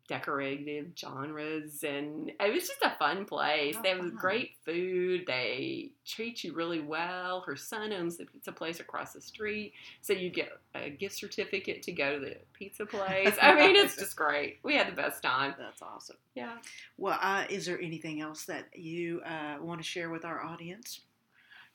decorative 0.08 0.88
genres, 0.96 1.82
and 1.84 2.30
it 2.40 2.52
was 2.52 2.66
just 2.66 2.82
a 2.82 2.96
fun 2.98 3.24
place. 3.24 3.74
Oh, 3.78 3.82
they 3.82 3.88
have 3.90 3.98
fun. 3.98 4.16
great 4.16 4.52
food. 4.64 5.24
They 5.26 5.90
treat 6.06 6.44
you 6.44 6.54
really 6.54 6.80
well. 6.80 7.40
Her 7.40 7.56
son 7.56 7.92
owns 7.92 8.16
the 8.16 8.26
pizza 8.26 8.52
place 8.52 8.80
across 8.80 9.12
the 9.12 9.20
street, 9.20 9.72
so 10.00 10.12
you 10.12 10.30
get 10.30 10.52
a 10.74 10.90
gift 10.90 11.16
certificate 11.16 11.82
to 11.82 11.92
go 11.92 12.18
to 12.18 12.24
the 12.24 12.36
pizza 12.52 12.86
place. 12.86 13.34
I 13.40 13.54
mean, 13.54 13.76
it's 13.76 13.96
just 13.96 14.16
great. 14.16 14.58
We 14.62 14.74
had 14.74 14.88
the 14.88 14.96
best 14.96 15.22
time. 15.22 15.54
That's 15.58 15.82
awesome. 15.82 16.16
Yeah. 16.34 16.56
Well, 16.98 17.18
uh, 17.20 17.44
is 17.48 17.66
there 17.66 17.80
anything 17.80 18.20
else 18.20 18.44
that 18.44 18.66
you 18.74 19.20
uh, 19.22 19.56
want 19.60 19.80
to 19.80 19.86
share 19.86 20.10
with 20.10 20.24
our 20.24 20.42
audience? 20.42 21.00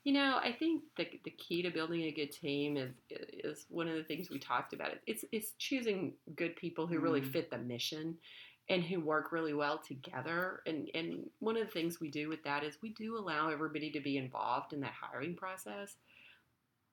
You 0.03 0.13
know, 0.13 0.39
I 0.43 0.51
think 0.51 0.83
the, 0.97 1.07
the 1.25 1.29
key 1.31 1.61
to 1.61 1.69
building 1.69 2.01
a 2.03 2.11
good 2.11 2.31
team 2.31 2.75
is 2.77 2.91
is 3.09 3.65
one 3.69 3.87
of 3.87 3.95
the 3.95 4.03
things 4.03 4.29
we 4.31 4.39
talked 4.39 4.73
about. 4.73 4.93
It's 5.05 5.23
it's 5.31 5.53
choosing 5.59 6.13
good 6.35 6.55
people 6.55 6.87
who 6.87 6.99
really 6.99 7.21
Mm. 7.21 7.31
fit 7.31 7.51
the 7.51 7.59
mission 7.59 8.17
and 8.69 8.83
who 8.83 8.99
work 8.99 9.31
really 9.31 9.53
well 9.53 9.77
together. 9.77 10.61
And 10.65 10.89
and 10.95 11.29
one 11.39 11.55
of 11.55 11.65
the 11.65 11.71
things 11.71 11.99
we 11.99 12.09
do 12.09 12.29
with 12.29 12.43
that 12.43 12.63
is 12.63 12.81
we 12.81 12.93
do 12.93 13.17
allow 13.17 13.49
everybody 13.49 13.91
to 13.91 13.99
be 14.01 14.17
involved 14.17 14.73
in 14.73 14.81
that 14.81 14.93
hiring 14.93 15.35
process. 15.35 15.95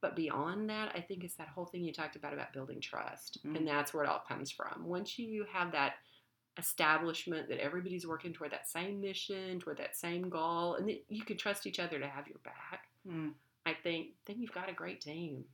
But 0.03 0.14
beyond 0.14 0.68
that, 0.71 0.92
I 0.94 1.01
think 1.01 1.25
it's 1.25 1.35
that 1.37 1.49
whole 1.49 1.66
thing 1.66 1.83
you 1.85 1.92
talked 1.92 2.14
about 2.16 2.35
about 2.35 2.53
building 2.53 2.81
trust, 2.81 3.42
Mm. 3.44 3.57
and 3.57 3.66
that's 3.68 3.94
where 3.94 4.05
it 4.05 4.11
all 4.11 4.21
comes 4.29 4.51
from. 4.51 4.85
Once 4.85 5.18
you 5.18 5.44
have 5.51 5.73
that 5.73 5.94
establishment 6.59 7.49
that 7.49 7.61
everybody's 7.61 8.07
working 8.07 8.33
toward 8.35 8.51
that 8.53 8.68
same 8.68 9.01
mission, 9.01 9.61
toward 9.61 9.79
that 9.79 9.97
same 9.97 10.29
goal, 10.29 10.75
and 10.75 10.88
that 10.88 11.05
you 11.09 11.25
can 11.25 11.37
trust 11.38 11.66
each 11.66 11.79
other 11.81 11.99
to 11.99 12.07
have 12.09 12.29
your 12.29 12.38
back. 12.44 12.88
Mm. 13.09 13.33
I 13.66 13.75
think 13.83 14.09
then 14.27 14.40
you've 14.40 14.53
got 14.53 14.71
a 14.71 14.75
great 14.75 15.01
team. 15.01 15.44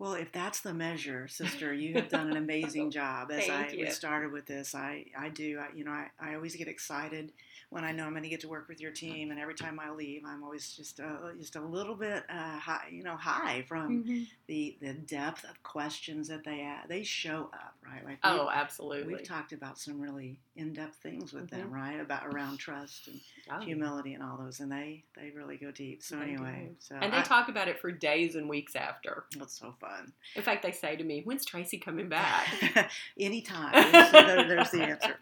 Well, 0.00 0.14
if 0.14 0.32
that's 0.32 0.60
the 0.62 0.72
measure, 0.72 1.28
sister, 1.28 1.74
you 1.74 1.92
have 1.96 2.08
done 2.08 2.30
an 2.30 2.36
amazing 2.44 2.90
job. 2.90 3.30
As 3.30 3.44
Thank 3.46 3.70
I 3.70 3.72
you. 3.74 3.90
started 3.90 4.32
with 4.32 4.46
this, 4.46 4.74
I, 4.74 5.04
I 5.16 5.28
do. 5.28 5.58
I, 5.60 5.66
you 5.76 5.84
know, 5.84 5.90
I, 5.90 6.06
I 6.18 6.34
always 6.36 6.56
get 6.56 6.68
excited 6.68 7.32
when 7.68 7.84
I 7.84 7.92
know 7.92 8.04
I'm 8.04 8.10
going 8.12 8.22
to 8.24 8.28
get 8.30 8.40
to 8.40 8.48
work 8.48 8.66
with 8.68 8.80
your 8.80 8.92
team, 8.92 9.30
and 9.30 9.38
every 9.38 9.54
time 9.54 9.78
I 9.78 9.90
leave, 9.90 10.22
I'm 10.26 10.42
always 10.42 10.72
just 10.74 10.98
uh, 11.00 11.32
just 11.38 11.54
a 11.54 11.60
little 11.60 11.94
bit 11.94 12.24
uh, 12.30 12.58
high, 12.58 12.88
you 12.90 13.04
know, 13.04 13.14
high 13.16 13.62
from 13.68 14.26
the 14.48 14.76
the 14.80 14.94
depth 14.94 15.44
of 15.44 15.62
questions 15.62 16.28
that 16.28 16.44
they 16.44 16.62
ask. 16.62 16.88
They 16.88 17.02
show 17.04 17.50
up, 17.52 17.74
right? 17.86 18.04
Like 18.04 18.18
Oh, 18.24 18.48
absolutely. 18.52 19.14
we've 19.14 19.22
talked 19.22 19.52
about 19.52 19.78
some 19.78 20.00
really 20.00 20.40
in 20.56 20.72
depth 20.72 20.96
things 20.96 21.32
with 21.32 21.48
them, 21.50 21.68
Mhm. 21.68 21.72
right? 21.74 22.00
About 22.00 22.26
around 22.26 22.56
trust 22.58 23.06
and 23.06 23.20
Oh. 23.52 23.60
humility 23.60 24.14
and 24.14 24.22
all 24.22 24.36
those, 24.38 24.58
and 24.60 24.72
they 24.72 25.04
they 25.14 25.30
really 25.30 25.56
go 25.58 25.70
deep. 25.70 26.02
So 26.02 26.16
They 26.16 26.22
anyway, 26.24 26.68
do. 26.70 26.76
so 26.80 26.96
and 26.96 27.12
they 27.12 27.18
I- 27.18 27.22
talk 27.22 27.48
about 27.50 27.68
it 27.68 27.78
for 27.78 27.92
days 27.92 28.34
and 28.34 28.48
weeks 28.48 28.74
after. 28.74 29.24
It's 29.36 29.58
so 29.58 29.74
fun. 29.78 29.89
In 30.36 30.42
fact, 30.42 30.62
they 30.62 30.72
say 30.72 30.96
to 30.96 31.04
me, 31.04 31.22
"When's 31.24 31.44
Tracy 31.44 31.78
coming 31.78 32.08
back?" 32.08 32.90
Anytime. 33.20 33.72
There's, 33.92 34.48
there's 34.48 34.70
the 34.70 34.82
answer. 34.82 35.16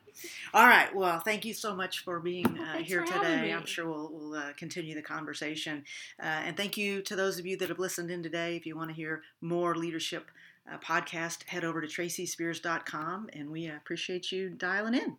All 0.53 0.67
right. 0.67 0.95
Well, 0.95 1.21
thank 1.21 1.45
you 1.45 1.55
so 1.55 1.75
much 1.75 2.05
for 2.05 2.21
being 2.21 2.59
uh, 2.59 2.79
here 2.79 3.07
for 3.07 3.13
today. 3.13 3.53
I'm 3.53 3.67
sure 3.67 3.89
we'll, 3.89 4.11
we'll 4.13 4.35
uh, 4.35 4.53
continue 4.57 4.95
the 4.95 5.03
conversation. 5.03 5.85
Uh, 6.21 6.27
and 6.27 6.57
thank 6.57 6.77
you 6.77 7.03
to 7.03 7.17
those 7.17 7.39
of 7.39 7.47
you 7.47 7.57
that 7.59 7.69
have 7.69 7.79
listened 7.79 8.11
in 8.11 8.23
today. 8.23 8.57
If 8.57 8.67
you 8.67 8.77
want 8.77 8.91
to 8.91 8.97
hear 8.97 9.23
more 9.41 9.75
leadership 9.77 10.31
uh, 10.71 10.79
podcast, 10.79 11.45
head 11.45 11.65
over 11.65 11.81
to 11.81 11.87
tracyspears.com. 11.87 13.31
And 13.33 13.51
we 13.51 13.69
appreciate 13.69 14.33
you 14.33 14.51
dialing 14.51 14.95
in. 14.95 15.17